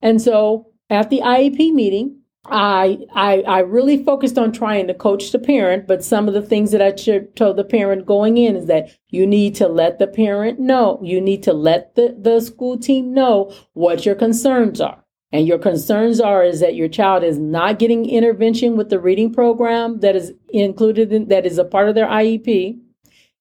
And 0.02 0.22
so 0.22 0.68
at 0.88 1.10
the 1.10 1.18
IEP 1.18 1.72
meeting, 1.74 2.17
I, 2.46 2.98
I 3.14 3.42
I 3.42 3.58
really 3.60 4.02
focused 4.02 4.38
on 4.38 4.52
trying 4.52 4.86
to 4.86 4.94
coach 4.94 5.32
the 5.32 5.38
parent, 5.38 5.86
but 5.86 6.04
some 6.04 6.28
of 6.28 6.34
the 6.34 6.42
things 6.42 6.70
that 6.70 6.80
I 6.80 6.92
told 6.92 7.56
the 7.56 7.64
parent 7.64 8.06
going 8.06 8.38
in 8.38 8.56
is 8.56 8.66
that 8.66 8.90
you 9.08 9.26
need 9.26 9.54
to 9.56 9.68
let 9.68 9.98
the 9.98 10.06
parent 10.06 10.58
know, 10.58 11.00
you 11.02 11.20
need 11.20 11.42
to 11.42 11.52
let 11.52 11.94
the, 11.94 12.16
the 12.18 12.40
school 12.40 12.78
team 12.78 13.12
know 13.12 13.54
what 13.74 14.06
your 14.06 14.14
concerns 14.14 14.80
are. 14.80 15.04
And 15.30 15.46
your 15.46 15.58
concerns 15.58 16.20
are 16.20 16.42
is 16.42 16.60
that 16.60 16.74
your 16.74 16.88
child 16.88 17.22
is 17.22 17.38
not 17.38 17.78
getting 17.78 18.08
intervention 18.08 18.76
with 18.76 18.88
the 18.88 18.98
reading 18.98 19.32
program 19.32 20.00
that 20.00 20.16
is 20.16 20.32
included 20.48 21.12
in 21.12 21.28
that 21.28 21.44
is 21.44 21.58
a 21.58 21.64
part 21.64 21.88
of 21.88 21.94
their 21.94 22.06
IEP, 22.06 22.78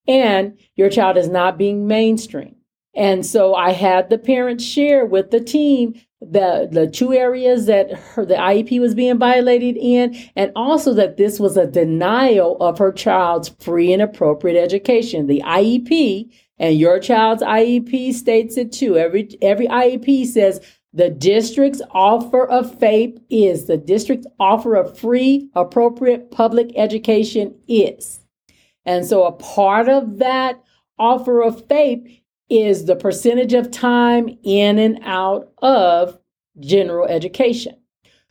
and 0.08 0.58
your 0.76 0.90
child 0.90 1.18
is 1.18 1.30
not 1.30 1.58
being 1.58 1.88
mainstream. 1.88 2.56
And 2.94 3.26
so 3.26 3.54
I 3.54 3.72
had 3.72 4.10
the 4.10 4.18
parents 4.18 4.66
share 4.66 5.06
with 5.06 5.32
the 5.32 5.40
team 5.40 5.94
the 6.20 6.68
the 6.72 6.88
two 6.88 7.14
areas 7.14 7.68
that 7.68 7.92
her, 7.92 8.26
the 8.26 8.36
IEP 8.36 8.80
was 8.80 8.96
being 8.96 9.18
violated 9.20 9.78
in, 9.78 10.16
and 10.36 10.52
also 10.56 10.94
that 10.94 11.18
this 11.18 11.40
was 11.40 11.58
a 11.58 11.68
denial 11.68 12.58
of 12.60 12.80
her 12.80 12.92
child's 12.92 13.50
free 13.60 13.94
and 13.94 14.02
appropriate 14.02 14.60
education. 14.60 15.28
The 15.28 15.44
IEP 15.46 16.32
and 16.58 16.78
your 16.78 17.00
child's 17.00 17.44
IEP 17.44 18.14
states 18.14 18.58
it 18.58 18.72
too. 18.72 18.98
Every 18.98 19.30
every 19.42 19.68
IEP 19.68 20.26
says 20.26 20.60
the 20.94 21.10
district's 21.10 21.82
offer 21.92 22.48
of 22.48 22.80
FAPE 22.80 23.20
is 23.30 23.66
the 23.66 23.78
district's 23.78 24.26
offer 24.40 24.76
of 24.76 24.98
free, 24.98 25.50
appropriate 25.54 26.32
public 26.32 26.72
education 26.76 27.54
is. 27.68 28.22
And 28.86 29.06
so 29.06 29.26
a 29.26 29.34
part 29.34 29.90
of 29.90 30.18
that 30.18 30.64
offer 30.98 31.44
of 31.44 31.68
FAPE 31.68 32.24
is 32.50 32.86
the 32.86 32.96
percentage 32.96 33.54
of 33.54 33.72
time 33.72 34.38
in 34.44 34.80
and 34.80 35.00
out 35.04 35.52
of 35.60 36.20
general 36.60 37.06
education. 37.08 37.76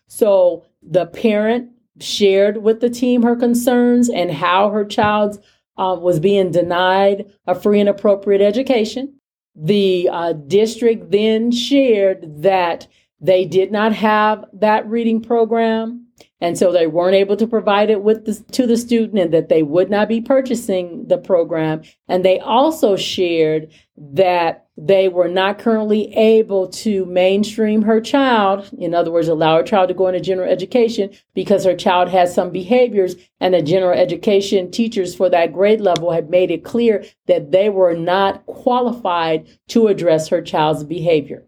So 0.06 0.66
the 0.82 1.06
parent 1.06 1.70
shared 2.00 2.58
with 2.58 2.80
the 2.80 2.90
team 2.90 3.22
her 3.22 3.36
concerns 3.36 4.08
and 4.08 4.30
how 4.30 4.70
her 4.70 4.84
child 4.84 5.42
uh, 5.78 5.96
was 5.98 6.20
being 6.20 6.50
denied 6.50 7.26
a 7.46 7.54
free 7.54 7.80
and 7.80 7.88
appropriate 7.88 8.40
education. 8.40 9.14
The 9.54 10.08
uh, 10.10 10.32
district 10.34 11.10
then 11.10 11.50
shared 11.50 12.42
that 12.42 12.86
they 13.20 13.44
did 13.44 13.72
not 13.72 13.92
have 13.94 14.44
that 14.52 14.86
reading 14.86 15.22
program 15.22 16.05
and 16.40 16.58
so 16.58 16.70
they 16.70 16.86
weren't 16.86 17.14
able 17.14 17.36
to 17.36 17.46
provide 17.46 17.90
it 17.90 18.02
with 18.02 18.26
the, 18.26 18.34
to 18.52 18.66
the 18.66 18.76
student 18.76 19.18
and 19.18 19.32
that 19.32 19.48
they 19.48 19.62
would 19.62 19.90
not 19.90 20.08
be 20.08 20.20
purchasing 20.20 21.06
the 21.08 21.18
program. 21.18 21.82
And 22.08 22.24
they 22.24 22.38
also 22.38 22.96
shared 22.96 23.72
that 23.96 24.66
they 24.76 25.08
were 25.08 25.28
not 25.28 25.58
currently 25.58 26.14
able 26.14 26.68
to 26.68 27.06
mainstream 27.06 27.80
her 27.82 28.00
child, 28.00 28.68
in 28.76 28.94
other 28.94 29.10
words, 29.10 29.28
allow 29.28 29.56
her 29.56 29.62
child 29.62 29.88
to 29.88 29.94
go 29.94 30.08
into 30.08 30.20
general 30.20 30.50
education 30.50 31.10
because 31.34 31.64
her 31.64 31.74
child 31.74 32.10
has 32.10 32.34
some 32.34 32.50
behaviors, 32.50 33.16
and 33.40 33.54
the 33.54 33.62
general 33.62 33.98
education 33.98 34.70
teachers 34.70 35.14
for 35.14 35.30
that 35.30 35.54
grade 35.54 35.80
level 35.80 36.12
had 36.12 36.28
made 36.28 36.50
it 36.50 36.62
clear 36.64 37.04
that 37.26 37.52
they 37.52 37.70
were 37.70 37.94
not 37.94 38.44
qualified 38.44 39.48
to 39.68 39.86
address 39.86 40.28
her 40.28 40.42
child's 40.42 40.84
behavior. 40.84 41.42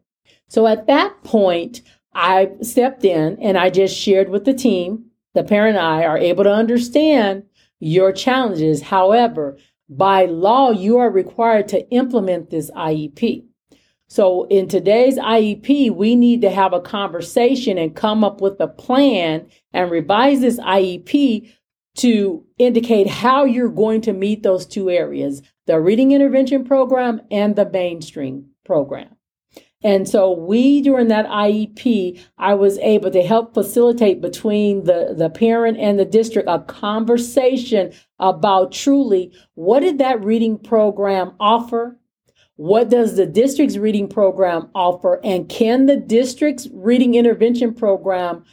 So 0.48 0.66
at 0.66 0.86
that 0.86 1.22
point, 1.24 1.82
I 2.14 2.50
stepped 2.62 3.04
in 3.04 3.38
and 3.40 3.56
I 3.56 3.70
just 3.70 3.96
shared 3.96 4.28
with 4.28 4.44
the 4.44 4.54
team. 4.54 5.06
The 5.34 5.44
parent 5.44 5.76
and 5.76 5.86
I 5.86 6.04
are 6.04 6.18
able 6.18 6.44
to 6.44 6.52
understand 6.52 7.44
your 7.80 8.12
challenges. 8.12 8.82
However, 8.82 9.56
by 9.88 10.26
law, 10.26 10.70
you 10.70 10.98
are 10.98 11.10
required 11.10 11.68
to 11.68 11.88
implement 11.90 12.50
this 12.50 12.70
IEP. 12.72 13.44
So 14.08 14.44
in 14.44 14.68
today's 14.68 15.18
IEP, 15.18 15.94
we 15.94 16.16
need 16.16 16.40
to 16.40 16.50
have 16.50 16.72
a 16.72 16.80
conversation 16.80 17.76
and 17.76 17.94
come 17.94 18.24
up 18.24 18.40
with 18.40 18.58
a 18.60 18.68
plan 18.68 19.46
and 19.72 19.90
revise 19.90 20.40
this 20.40 20.58
IEP 20.58 21.52
to 21.98 22.44
indicate 22.58 23.08
how 23.08 23.44
you're 23.44 23.68
going 23.68 24.00
to 24.02 24.12
meet 24.12 24.42
those 24.42 24.66
two 24.66 24.88
areas, 24.88 25.42
the 25.66 25.78
reading 25.78 26.12
intervention 26.12 26.64
program 26.64 27.20
and 27.30 27.54
the 27.54 27.68
mainstream 27.68 28.46
program. 28.64 29.17
And 29.82 30.08
so 30.08 30.32
we, 30.32 30.82
during 30.82 31.06
that 31.08 31.26
IEP, 31.28 32.20
I 32.36 32.54
was 32.54 32.78
able 32.78 33.12
to 33.12 33.22
help 33.22 33.54
facilitate 33.54 34.20
between 34.20 34.84
the, 34.84 35.14
the 35.16 35.30
parent 35.30 35.78
and 35.78 35.98
the 35.98 36.04
district 36.04 36.48
a 36.48 36.58
conversation 36.60 37.92
about 38.18 38.72
truly 38.72 39.32
what 39.54 39.80
did 39.80 39.98
that 39.98 40.24
reading 40.24 40.58
program 40.58 41.32
offer? 41.38 41.96
What 42.56 42.90
does 42.90 43.14
the 43.14 43.26
district's 43.26 43.76
reading 43.76 44.08
program 44.08 44.68
offer? 44.74 45.20
And 45.22 45.48
can 45.48 45.86
the 45.86 45.96
district's 45.96 46.66
reading 46.72 47.14
intervention 47.14 47.72
program 47.72 48.44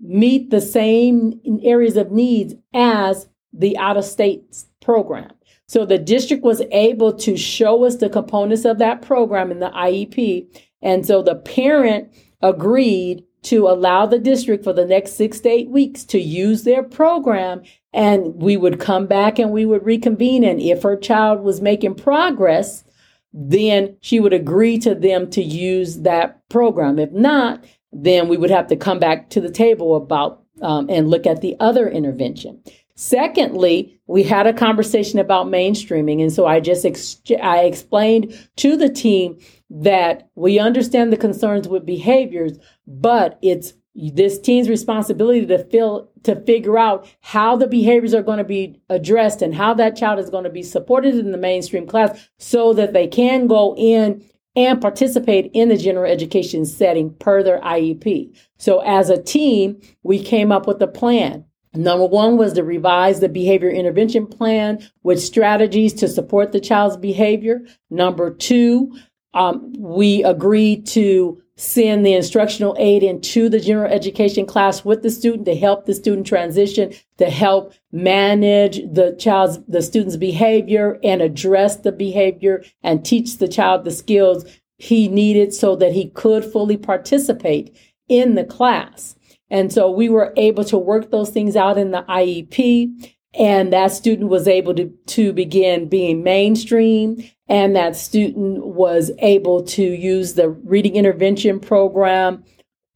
meet 0.00 0.50
the 0.50 0.60
same 0.60 1.40
areas 1.62 1.96
of 1.96 2.10
needs 2.10 2.54
as 2.74 3.28
the 3.52 3.78
out 3.78 3.96
of 3.96 4.04
state 4.04 4.64
program? 4.82 5.30
So 5.74 5.84
the 5.84 5.98
district 5.98 6.44
was 6.44 6.62
able 6.70 7.12
to 7.14 7.36
show 7.36 7.82
us 7.82 7.96
the 7.96 8.08
components 8.08 8.64
of 8.64 8.78
that 8.78 9.02
program 9.02 9.50
in 9.50 9.58
the 9.58 9.70
IEP. 9.70 10.46
And 10.80 11.04
so 11.04 11.20
the 11.20 11.34
parent 11.34 12.14
agreed 12.40 13.24
to 13.42 13.66
allow 13.66 14.06
the 14.06 14.20
district 14.20 14.62
for 14.62 14.72
the 14.72 14.84
next 14.84 15.14
six 15.14 15.40
to 15.40 15.48
eight 15.48 15.70
weeks 15.70 16.04
to 16.04 16.20
use 16.20 16.62
their 16.62 16.84
program. 16.84 17.64
And 17.92 18.36
we 18.36 18.56
would 18.56 18.78
come 18.78 19.08
back 19.08 19.40
and 19.40 19.50
we 19.50 19.66
would 19.66 19.84
reconvene. 19.84 20.44
And 20.44 20.60
if 20.60 20.84
her 20.84 20.96
child 20.96 21.40
was 21.40 21.60
making 21.60 21.96
progress, 21.96 22.84
then 23.32 23.96
she 24.00 24.20
would 24.20 24.32
agree 24.32 24.78
to 24.78 24.94
them 24.94 25.28
to 25.30 25.42
use 25.42 26.02
that 26.02 26.48
program. 26.50 27.00
If 27.00 27.10
not, 27.10 27.64
then 27.92 28.28
we 28.28 28.36
would 28.36 28.50
have 28.50 28.68
to 28.68 28.76
come 28.76 29.00
back 29.00 29.28
to 29.30 29.40
the 29.40 29.50
table 29.50 29.96
about 29.96 30.44
um, 30.62 30.88
and 30.88 31.10
look 31.10 31.26
at 31.26 31.40
the 31.40 31.56
other 31.58 31.88
intervention. 31.88 32.62
Secondly, 32.96 34.00
we 34.06 34.22
had 34.22 34.46
a 34.46 34.52
conversation 34.52 35.18
about 35.18 35.46
mainstreaming. 35.46 36.20
And 36.20 36.32
so 36.32 36.46
I 36.46 36.60
just 36.60 36.84
ex- 36.84 37.20
I 37.42 37.60
explained 37.60 38.48
to 38.56 38.76
the 38.76 38.88
team 38.88 39.38
that 39.70 40.28
we 40.36 40.58
understand 40.58 41.12
the 41.12 41.16
concerns 41.16 41.66
with 41.66 41.84
behaviors, 41.84 42.58
but 42.86 43.38
it's 43.42 43.74
this 43.96 44.40
team's 44.40 44.68
responsibility 44.68 45.46
to 45.46 45.64
feel 45.64 46.10
to 46.24 46.40
figure 46.42 46.78
out 46.78 47.08
how 47.20 47.56
the 47.56 47.66
behaviors 47.66 48.14
are 48.14 48.22
going 48.22 48.38
to 48.38 48.44
be 48.44 48.80
addressed 48.88 49.42
and 49.42 49.54
how 49.54 49.74
that 49.74 49.96
child 49.96 50.18
is 50.18 50.30
going 50.30 50.44
to 50.44 50.50
be 50.50 50.62
supported 50.62 51.14
in 51.16 51.32
the 51.32 51.38
mainstream 51.38 51.86
class 51.86 52.28
so 52.38 52.72
that 52.72 52.92
they 52.92 53.06
can 53.06 53.46
go 53.46 53.74
in 53.76 54.24
and 54.56 54.80
participate 54.80 55.50
in 55.52 55.68
the 55.68 55.76
general 55.76 56.10
education 56.10 56.64
setting 56.64 57.12
per 57.14 57.42
their 57.42 57.60
IEP. 57.60 58.36
So 58.58 58.80
as 58.80 59.10
a 59.10 59.22
team, 59.22 59.80
we 60.02 60.22
came 60.22 60.52
up 60.52 60.66
with 60.66 60.80
a 60.80 60.86
plan. 60.86 61.44
Number 61.74 62.06
one 62.06 62.36
was 62.36 62.52
to 62.54 62.62
revise 62.62 63.20
the 63.20 63.28
behavior 63.28 63.70
intervention 63.70 64.26
plan 64.26 64.78
with 65.02 65.22
strategies 65.22 65.92
to 65.94 66.08
support 66.08 66.52
the 66.52 66.60
child's 66.60 66.96
behavior. 66.96 67.62
Number 67.90 68.32
two, 68.32 68.96
um, 69.34 69.72
we 69.76 70.22
agreed 70.22 70.86
to 70.88 71.42
send 71.56 72.04
the 72.04 72.14
instructional 72.14 72.76
aide 72.78 73.02
into 73.02 73.48
the 73.48 73.60
general 73.60 73.92
education 73.92 74.44
class 74.44 74.84
with 74.84 75.02
the 75.02 75.10
student 75.10 75.46
to 75.46 75.54
help 75.54 75.86
the 75.86 75.94
student 75.94 76.26
transition, 76.26 76.92
to 77.18 77.30
help 77.30 77.72
manage 77.92 78.76
the 78.92 79.16
child's, 79.18 79.58
the 79.68 79.82
student's 79.82 80.16
behavior 80.16 80.98
and 81.04 81.22
address 81.22 81.76
the 81.76 81.92
behavior 81.92 82.64
and 82.82 83.04
teach 83.04 83.38
the 83.38 83.48
child 83.48 83.84
the 83.84 83.90
skills 83.90 84.44
he 84.78 85.06
needed 85.06 85.54
so 85.54 85.76
that 85.76 85.92
he 85.92 86.10
could 86.10 86.44
fully 86.44 86.76
participate 86.76 87.76
in 88.08 88.34
the 88.34 88.44
class. 88.44 89.16
And 89.54 89.72
so 89.72 89.88
we 89.88 90.08
were 90.08 90.32
able 90.36 90.64
to 90.64 90.76
work 90.76 91.12
those 91.12 91.30
things 91.30 91.54
out 91.54 91.78
in 91.78 91.92
the 91.92 92.02
IEP. 92.08 93.12
And 93.38 93.72
that 93.72 93.92
student 93.92 94.28
was 94.28 94.48
able 94.48 94.74
to, 94.74 94.88
to 95.06 95.32
begin 95.32 95.88
being 95.88 96.24
mainstream. 96.24 97.22
And 97.46 97.76
that 97.76 97.94
student 97.94 98.66
was 98.66 99.12
able 99.20 99.62
to 99.62 99.82
use 99.82 100.34
the 100.34 100.48
reading 100.48 100.96
intervention 100.96 101.60
program 101.60 102.42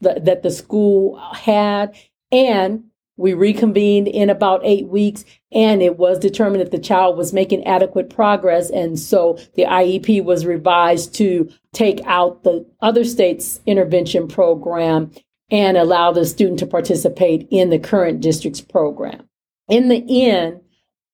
that, 0.01 0.25
that 0.25 0.43
the 0.43 0.51
school 0.51 1.17
had. 1.33 1.97
And 2.33 2.83
we 3.17 3.35
reconvened 3.35 4.09
in 4.09 4.29
about 4.29 4.61
eight 4.65 4.89
weeks, 4.89 5.25
and 5.51 5.83
it 5.83 5.97
was 5.97 6.21
determined 6.21 6.61
that 6.61 6.71
the 6.71 6.79
child 6.79 7.17
was 7.17 7.33
making 7.33 7.65
adequate 7.67 8.11
progress. 8.11 8.71
And 8.71 8.99
so 8.99 9.39
the 9.55 9.65
IEP 9.65 10.25
was 10.25 10.47
revised 10.47 11.15
to 11.17 11.51
take 11.73 12.01
out 12.05 12.43
the 12.43 12.65
other 12.81 13.05
state's 13.05 13.61
intervention 13.67 14.29
program 14.29 15.11
and 15.51 15.77
allow 15.77 16.13
the 16.13 16.27
student 16.27 16.59
to 16.59 16.67
participate 16.67 17.49
in 17.51 17.71
the 17.71 17.79
current 17.79 18.21
district's 18.21 18.61
program. 18.61 19.29
In 19.69 19.89
the 19.89 20.05
end, 20.27 20.61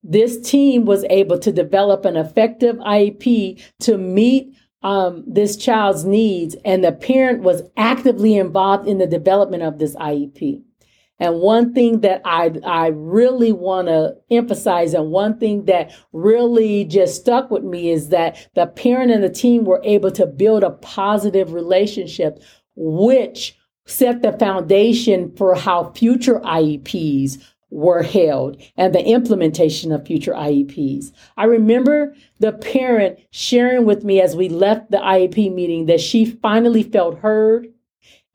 this 0.02 0.40
team 0.40 0.84
was 0.84 1.04
able 1.08 1.38
to 1.38 1.52
develop 1.52 2.04
an 2.04 2.16
effective 2.16 2.76
IEP 2.76 3.62
to 3.80 3.96
meet 3.96 4.54
um, 4.82 5.24
this 5.26 5.56
child's 5.56 6.04
needs, 6.04 6.56
and 6.64 6.84
the 6.84 6.92
parent 6.92 7.42
was 7.42 7.62
actively 7.76 8.36
involved 8.36 8.86
in 8.86 8.98
the 8.98 9.06
development 9.06 9.62
of 9.62 9.78
this 9.78 9.96
IEP. 9.96 10.62
And 11.18 11.40
one 11.40 11.72
thing 11.72 12.00
that 12.00 12.20
I, 12.24 12.52
I 12.66 12.88
really 12.88 13.52
want 13.52 13.88
to 13.88 14.16
emphasize, 14.30 14.92
and 14.92 15.10
one 15.10 15.38
thing 15.38 15.64
that 15.66 15.92
really 16.12 16.84
just 16.84 17.20
stuck 17.20 17.50
with 17.50 17.62
me 17.62 17.90
is 17.90 18.10
that 18.10 18.48
the 18.54 18.66
parent 18.66 19.10
and 19.10 19.22
the 19.22 19.30
team 19.30 19.64
were 19.64 19.80
able 19.84 20.10
to 20.10 20.26
build 20.26 20.64
a 20.64 20.70
positive 20.70 21.54
relationship, 21.54 22.42
which 22.76 23.56
set 23.86 24.22
the 24.22 24.32
foundation 24.32 25.34
for 25.36 25.54
how 25.54 25.90
future 25.92 26.40
IEPs 26.40 27.42
were 27.70 28.02
held 28.02 28.62
and 28.76 28.94
the 28.94 29.04
implementation 29.04 29.90
of 29.90 30.06
future 30.06 30.32
IEPs. 30.32 31.10
I 31.36 31.44
remember 31.44 32.14
the 32.38 32.52
parent 32.52 33.18
sharing 33.30 33.84
with 33.84 34.04
me 34.04 34.20
as 34.20 34.36
we 34.36 34.48
left 34.48 34.90
the 34.90 34.98
IEP 34.98 35.52
meeting 35.52 35.86
that 35.86 36.00
she 36.00 36.24
finally 36.24 36.84
felt 36.84 37.18
heard 37.18 37.68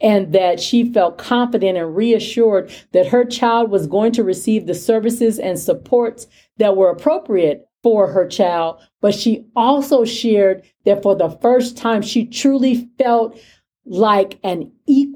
and 0.01 0.33
that 0.33 0.59
she 0.59 0.91
felt 0.91 1.17
confident 1.17 1.77
and 1.77 1.95
reassured 1.95 2.71
that 2.91 3.07
her 3.07 3.25
child 3.25 3.69
was 3.71 3.87
going 3.87 4.11
to 4.13 4.23
receive 4.23 4.65
the 4.65 4.75
services 4.75 5.39
and 5.39 5.57
supports 5.57 6.27
that 6.57 6.75
were 6.75 6.89
appropriate 6.89 7.67
for 7.81 8.07
her 8.07 8.27
child. 8.27 8.81
But 9.01 9.13
she 9.13 9.45
also 9.55 10.05
shared 10.05 10.63
that 10.85 11.01
for 11.01 11.15
the 11.15 11.29
first 11.41 11.77
time, 11.77 12.01
she 12.01 12.25
truly 12.25 12.89
felt 12.97 13.39
like 13.85 14.37
an 14.43 14.71
equal 14.85 15.08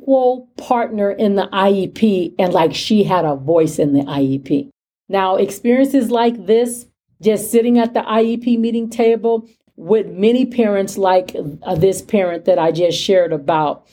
partner 0.58 1.12
in 1.12 1.36
the 1.36 1.48
IEP 1.54 2.36
and 2.39 2.54
like 2.54 2.74
she 2.74 3.04
had 3.04 3.26
a 3.26 3.36
voice 3.36 3.80
in 3.80 3.94
the 3.94 4.02
IEP. 4.02 4.70
Now, 5.10 5.36
experiences 5.36 6.10
like 6.10 6.46
this, 6.46 6.86
just 7.22 7.52
sitting 7.52 7.78
at 7.78 7.94
the 7.94 8.02
IEP 8.02 8.60
meeting 8.60 8.89
table 8.89 9.48
with 9.76 10.08
many 10.08 10.46
parents 10.46 10.98
like 10.98 11.36
uh, 11.63 11.76
this 11.76 12.02
parent 12.02 12.46
that 12.46 12.60
I 12.60 12.72
just 12.72 13.00
shared 13.00 13.34
about, 13.34 13.88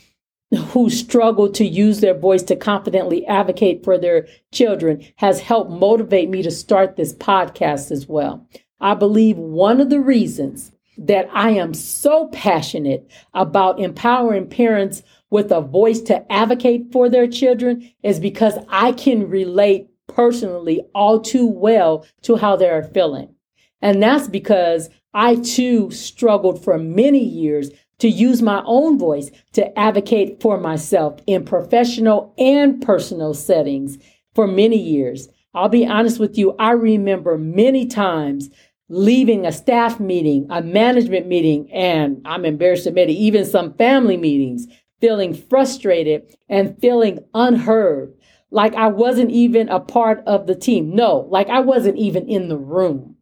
who 0.69 0.91
struggle 0.91 1.49
to 1.53 1.65
use 1.65 2.01
their 2.01 2.15
voice 2.15 2.43
to 2.45 2.57
confidently 2.57 3.25
advocate 3.27 3.85
for 3.85 3.97
their 3.97 4.27
children, 4.53 5.05
has 5.17 5.41
helped 5.41 5.71
motivate 5.71 6.29
me 6.29 6.43
to 6.43 6.51
start 6.51 6.97
this 6.97 7.15
podcast 7.15 7.91
as 7.91 8.09
well. 8.09 8.47
I 8.81 8.95
believe 8.95 9.37
one 9.37 9.81
of 9.81 9.91
the 9.91 10.01
reasons 10.01 10.73
that 10.99 11.29
I 11.33 11.51
am 11.51 11.73
so 11.73 12.29
passionate 12.29 13.11
about 13.33 13.81
empowering 13.81 14.49
parents 14.49 15.03
with 15.31 15.51
a 15.53 15.61
voice 15.61 16.01
to 16.03 16.31
advocate 16.33 16.93
for 16.93 17.09
their 17.09 17.27
children 17.27 17.91
is 18.03 18.21
because 18.21 18.55
I 18.69 18.93
can 18.93 19.29
relate 19.29 19.89
personally 20.09 20.83
all 20.95 21.21
too 21.21 21.47
well 21.47 22.05
to 22.23 22.37
how 22.37 22.57
they're 22.57 22.83
feeling. 22.83 23.35
And 23.81 24.03
that's 24.03 24.29
because 24.29 24.91
I 25.15 25.37
too 25.37 25.91
struggled 25.91 26.63
for 26.63 26.79
many 26.79 27.25
years 27.25 27.71
to 27.99 28.09
use 28.09 28.43
my 28.43 28.63
own 28.65 28.99
voice 28.99 29.31
to 29.53 29.79
advocate 29.79 30.41
for 30.41 30.59
myself 30.59 31.21
in 31.27 31.45
professional 31.45 32.35
and 32.39 32.83
personal 32.83 33.35
settings 33.35 33.99
for 34.35 34.47
many 34.47 34.79
years. 34.79 35.29
I'll 35.55 35.69
be 35.69 35.87
honest 35.87 36.19
with 36.19 36.39
you, 36.39 36.55
I 36.59 36.73
remember 36.73 37.37
many 37.37 37.87
times 37.87 38.51
leaving 38.89 39.47
a 39.47 39.53
staff 39.53 40.01
meeting, 40.01 40.47
a 40.51 40.63
management 40.63 41.27
meeting, 41.27 41.71
and 41.73 42.21
I'm 42.25 42.45
embarrassed 42.45 42.85
to 42.85 42.89
admit 42.89 43.11
it, 43.11 43.15
even 43.15 43.45
some 43.45 43.75
family 43.75 44.17
meetings, 44.17 44.67
feeling 45.01 45.35
frustrated 45.35 46.37
and 46.49 46.79
feeling 46.81 47.21
unheard, 47.35 48.15
like 48.51 48.75
I 48.75 48.89
wasn't 48.89 49.31
even 49.31 49.69
a 49.69 49.81
part 49.81 50.23
of 50.27 50.47
the 50.47 50.55
team. 50.55 50.95
No, 50.95 51.27
like 51.31 51.49
I 51.49 51.61
wasn't 51.61 51.97
even 51.99 52.29
in 52.29 52.49
the 52.49 52.59
room. 52.59 53.17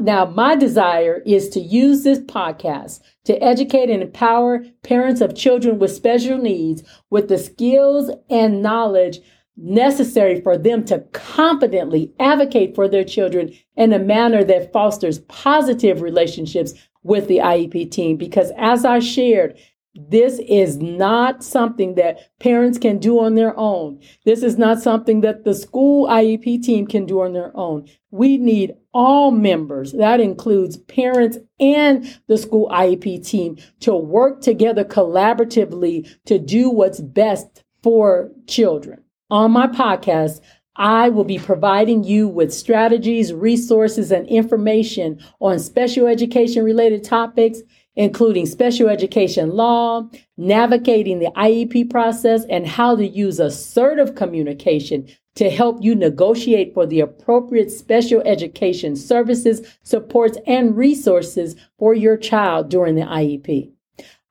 Now, 0.00 0.26
my 0.26 0.54
desire 0.54 1.22
is 1.26 1.48
to 1.50 1.60
use 1.60 2.04
this 2.04 2.20
podcast 2.20 3.00
to 3.24 3.42
educate 3.42 3.90
and 3.90 4.00
empower 4.00 4.64
parents 4.84 5.20
of 5.20 5.34
children 5.34 5.80
with 5.80 5.90
special 5.90 6.38
needs 6.38 6.84
with 7.10 7.28
the 7.28 7.38
skills 7.38 8.08
and 8.30 8.62
knowledge 8.62 9.18
necessary 9.56 10.40
for 10.40 10.56
them 10.56 10.84
to 10.84 11.00
confidently 11.12 12.12
advocate 12.20 12.76
for 12.76 12.86
their 12.86 13.02
children 13.02 13.52
in 13.76 13.92
a 13.92 13.98
manner 13.98 14.44
that 14.44 14.72
fosters 14.72 15.18
positive 15.20 16.00
relationships 16.00 16.74
with 17.02 17.26
the 17.26 17.38
IEP 17.38 17.90
team. 17.90 18.16
Because 18.16 18.52
as 18.56 18.84
I 18.84 19.00
shared, 19.00 19.58
this 19.94 20.38
is 20.46 20.76
not 20.76 21.42
something 21.42 21.94
that 21.96 22.38
parents 22.38 22.78
can 22.78 22.98
do 22.98 23.18
on 23.18 23.34
their 23.34 23.58
own. 23.58 24.00
This 24.24 24.42
is 24.42 24.56
not 24.56 24.80
something 24.80 25.22
that 25.22 25.44
the 25.44 25.54
school 25.54 26.06
IEP 26.08 26.62
team 26.62 26.86
can 26.86 27.06
do 27.06 27.20
on 27.22 27.32
their 27.32 27.56
own. 27.56 27.88
We 28.10 28.38
need 28.38 28.74
all 28.92 29.30
members, 29.30 29.92
that 29.92 30.20
includes 30.20 30.76
parents 30.76 31.38
and 31.58 32.18
the 32.26 32.38
school 32.38 32.68
IEP 32.70 33.26
team, 33.26 33.56
to 33.80 33.94
work 33.94 34.40
together 34.40 34.84
collaboratively 34.84 36.08
to 36.26 36.38
do 36.38 36.70
what's 36.70 37.00
best 37.00 37.64
for 37.82 38.30
children. 38.46 39.02
On 39.30 39.50
my 39.50 39.66
podcast, 39.66 40.40
I 40.76 41.08
will 41.08 41.24
be 41.24 41.40
providing 41.40 42.04
you 42.04 42.28
with 42.28 42.54
strategies, 42.54 43.32
resources, 43.32 44.12
and 44.12 44.28
information 44.28 45.20
on 45.40 45.58
special 45.58 46.06
education 46.06 46.64
related 46.64 47.02
topics, 47.02 47.60
including 47.98 48.46
special 48.46 48.88
education 48.88 49.50
law, 49.50 50.08
navigating 50.36 51.18
the 51.18 51.32
IEP 51.36 51.90
process, 51.90 52.44
and 52.48 52.64
how 52.64 52.94
to 52.94 53.06
use 53.06 53.40
assertive 53.40 54.14
communication 54.14 55.06
to 55.34 55.50
help 55.50 55.82
you 55.82 55.96
negotiate 55.96 56.72
for 56.72 56.86
the 56.86 57.00
appropriate 57.00 57.72
special 57.72 58.22
education 58.22 58.94
services, 58.94 59.76
supports, 59.82 60.38
and 60.46 60.76
resources 60.76 61.56
for 61.76 61.92
your 61.92 62.16
child 62.16 62.68
during 62.68 62.94
the 62.94 63.02
IEP. 63.02 63.68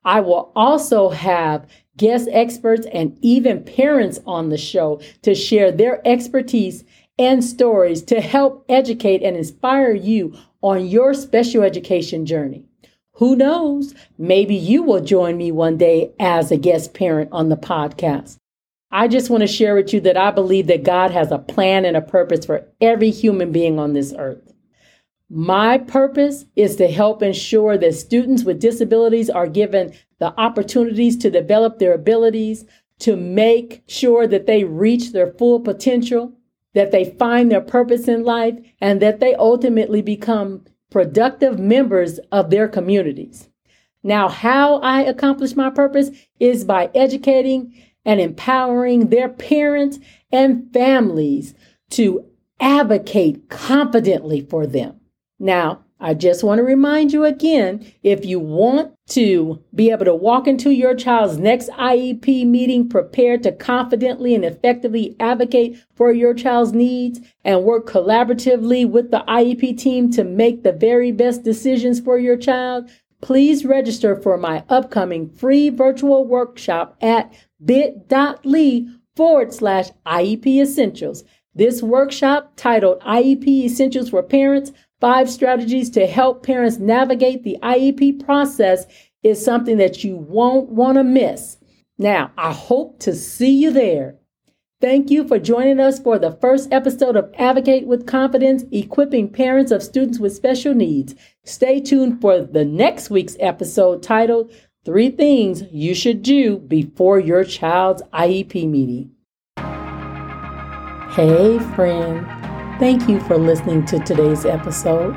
I 0.05 0.21
will 0.21 0.53
also 0.55 1.09
have 1.09 1.67
guest 1.97 2.29
experts, 2.31 2.87
and 2.93 3.17
even 3.21 3.65
parents 3.65 4.19
on 4.25 4.47
the 4.47 4.57
show 4.57 5.01
to 5.23 5.35
share 5.35 5.73
their 5.73 6.07
expertise 6.07 6.85
and 7.19 7.43
stories 7.43 8.01
to 8.03 8.21
help 8.21 8.63
educate 8.69 9.23
and 9.23 9.35
inspire 9.35 9.91
you 9.91 10.37
on 10.61 10.85
your 10.87 11.13
special 11.13 11.63
education 11.63 12.25
journey. 12.25 12.63
Who 13.17 13.35
knows? 13.35 13.95
Maybe 14.19 14.53
you 14.53 14.83
will 14.83 15.01
join 15.01 15.37
me 15.37 15.51
one 15.51 15.77
day 15.77 16.13
as 16.19 16.51
a 16.51 16.57
guest 16.57 16.93
parent 16.93 17.29
on 17.31 17.49
the 17.49 17.57
podcast. 17.57 18.37
I 18.91 19.07
just 19.07 19.31
want 19.31 19.41
to 19.41 19.47
share 19.47 19.73
with 19.73 19.91
you 19.91 19.99
that 20.01 20.17
I 20.17 20.29
believe 20.29 20.67
that 20.67 20.83
God 20.83 21.09
has 21.09 21.31
a 21.31 21.39
plan 21.39 21.83
and 21.83 21.97
a 21.97 22.01
purpose 22.01 22.45
for 22.45 22.67
every 22.79 23.09
human 23.09 23.51
being 23.51 23.79
on 23.79 23.93
this 23.93 24.13
earth. 24.15 24.53
My 25.31 25.79
purpose 25.79 26.45
is 26.55 26.75
to 26.75 26.87
help 26.87 27.23
ensure 27.23 27.75
that 27.79 27.95
students 27.95 28.43
with 28.43 28.61
disabilities 28.61 29.31
are 29.31 29.47
given 29.47 29.93
the 30.19 30.39
opportunities 30.39 31.17
to 31.17 31.31
develop 31.31 31.79
their 31.79 31.93
abilities, 31.93 32.65
to 32.99 33.15
make 33.15 33.81
sure 33.87 34.27
that 34.27 34.45
they 34.45 34.63
reach 34.63 35.11
their 35.11 35.33
full 35.33 35.59
potential, 35.59 36.33
that 36.75 36.91
they 36.91 37.03
find 37.17 37.51
their 37.51 37.61
purpose 37.61 38.07
in 38.07 38.23
life, 38.23 38.55
and 38.79 39.01
that 39.01 39.19
they 39.19 39.33
ultimately 39.33 40.03
become 40.03 40.65
productive 40.89 41.59
members 41.59 42.19
of 42.31 42.49
their 42.49 42.67
communities. 42.67 43.49
Now, 44.03 44.29
how 44.29 44.79
I 44.79 45.01
accomplish 45.01 45.55
my 45.55 45.69
purpose 45.69 46.11
is 46.39 46.63
by 46.63 46.89
educating 46.95 47.73
and 48.05 48.21
empowering 48.21 49.07
their 49.09 49.27
parents 49.27 49.99
and 50.31 50.71
families 50.73 51.53
to 51.89 52.25
advocate 52.59 53.49
confidently 53.49 54.41
for 54.41 54.65
them. 54.65 54.99
Now, 55.39 55.83
I 55.99 56.13
just 56.13 56.43
want 56.43 56.59
to 56.59 56.63
remind 56.63 57.11
you 57.11 57.23
again 57.23 57.91
if 58.03 58.23
you 58.23 58.39
want 58.39 58.93
to 59.09 59.63
be 59.73 59.89
able 59.89 60.05
to 60.05 60.13
walk 60.13 60.47
into 60.47 60.69
your 60.69 60.93
child's 60.93 61.39
next 61.39 61.69
IEP 61.71 62.45
meeting 62.45 62.87
prepared 62.87 63.41
to 63.43 63.51
confidently 63.51 64.35
and 64.35 64.45
effectively 64.45 65.15
advocate 65.19 65.83
for 65.95 66.11
your 66.11 66.35
child's 66.35 66.73
needs 66.73 67.19
and 67.43 67.63
work 67.63 67.87
collaboratively 67.87 68.87
with 68.87 69.09
the 69.09 69.23
IEP 69.27 69.77
team 69.77 70.11
to 70.11 70.23
make 70.23 70.61
the 70.61 70.71
very 70.71 71.11
best 71.11 71.43
decisions 71.43 71.99
for 71.99 72.19
your 72.19 72.37
child, 72.37 72.89
please 73.21 73.65
register 73.65 74.15
for 74.21 74.37
my 74.37 74.63
upcoming 74.69 75.29
free 75.29 75.69
virtual 75.69 76.25
workshop 76.25 76.95
at 77.01 77.33
bit.ly 77.63 78.85
forward 79.15 79.51
slash 79.51 79.89
IEP 80.05 80.45
Essentials. 80.61 81.23
This 81.55 81.81
workshop, 81.81 82.53
titled 82.55 82.99
IEP 83.01 83.47
Essentials 83.47 84.11
for 84.11 84.21
Parents 84.21 84.71
Five 84.99 85.29
Strategies 85.29 85.89
to 85.91 86.07
Help 86.07 86.43
Parents 86.43 86.79
Navigate 86.79 87.43
the 87.43 87.57
IEP 87.61 88.23
Process, 88.25 88.85
is 89.23 89.43
something 89.43 89.77
that 89.77 90.03
you 90.03 90.15
won't 90.15 90.69
want 90.69 90.97
to 90.97 91.03
miss. 91.03 91.57
Now, 91.97 92.31
I 92.37 92.51
hope 92.51 92.99
to 92.99 93.13
see 93.13 93.51
you 93.51 93.71
there. 93.71 94.15
Thank 94.79 95.09
you 95.09 95.27
for 95.27 95.39
joining 95.39 95.79
us 95.79 95.99
for 95.99 96.19
the 96.19 96.37
first 96.39 96.71
episode 96.71 97.15
of 97.15 97.33
Advocate 97.37 97.87
with 97.87 98.05
Confidence, 98.05 98.63
equipping 98.71 99.29
parents 99.29 99.71
of 99.71 99.81
students 99.81 100.19
with 100.19 100.35
special 100.35 100.75
needs. 100.75 101.15
Stay 101.45 101.79
tuned 101.79 102.21
for 102.21 102.41
the 102.41 102.63
next 102.63 103.09
week's 103.09 103.35
episode 103.39 104.03
titled 104.03 104.51
Three 104.85 105.09
Things 105.09 105.63
You 105.71 105.95
Should 105.95 106.21
Do 106.21 106.59
Before 106.59 107.19
Your 107.19 107.43
Child's 107.43 108.03
IEP 108.13 108.69
Meeting. 108.69 109.11
Hey, 111.09 111.57
friend. 111.75 112.36
Thank 112.79 113.09
you 113.09 113.19
for 113.21 113.39
listening 113.39 113.85
to 113.85 113.97
today's 113.99 114.45
episode. 114.45 115.13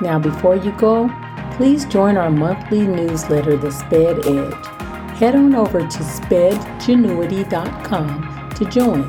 Now, 0.00 0.18
before 0.18 0.56
you 0.56 0.72
go, 0.72 1.08
please 1.52 1.84
join 1.84 2.16
our 2.16 2.30
monthly 2.30 2.84
newsletter, 2.84 3.56
The 3.56 3.70
Sped 3.70 4.26
Edge. 4.26 4.66
Head 5.16 5.36
on 5.36 5.54
over 5.54 5.78
to 5.78 5.86
spedgenuity.com 5.86 8.50
to 8.56 8.64
join. 8.64 9.08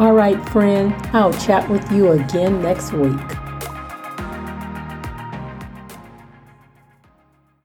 All 0.00 0.14
right, 0.14 0.50
friend, 0.50 0.92
I'll 1.12 1.32
chat 1.32 1.70
with 1.70 1.88
you 1.92 2.10
again 2.10 2.60
next 2.60 2.92
week. 2.92 3.20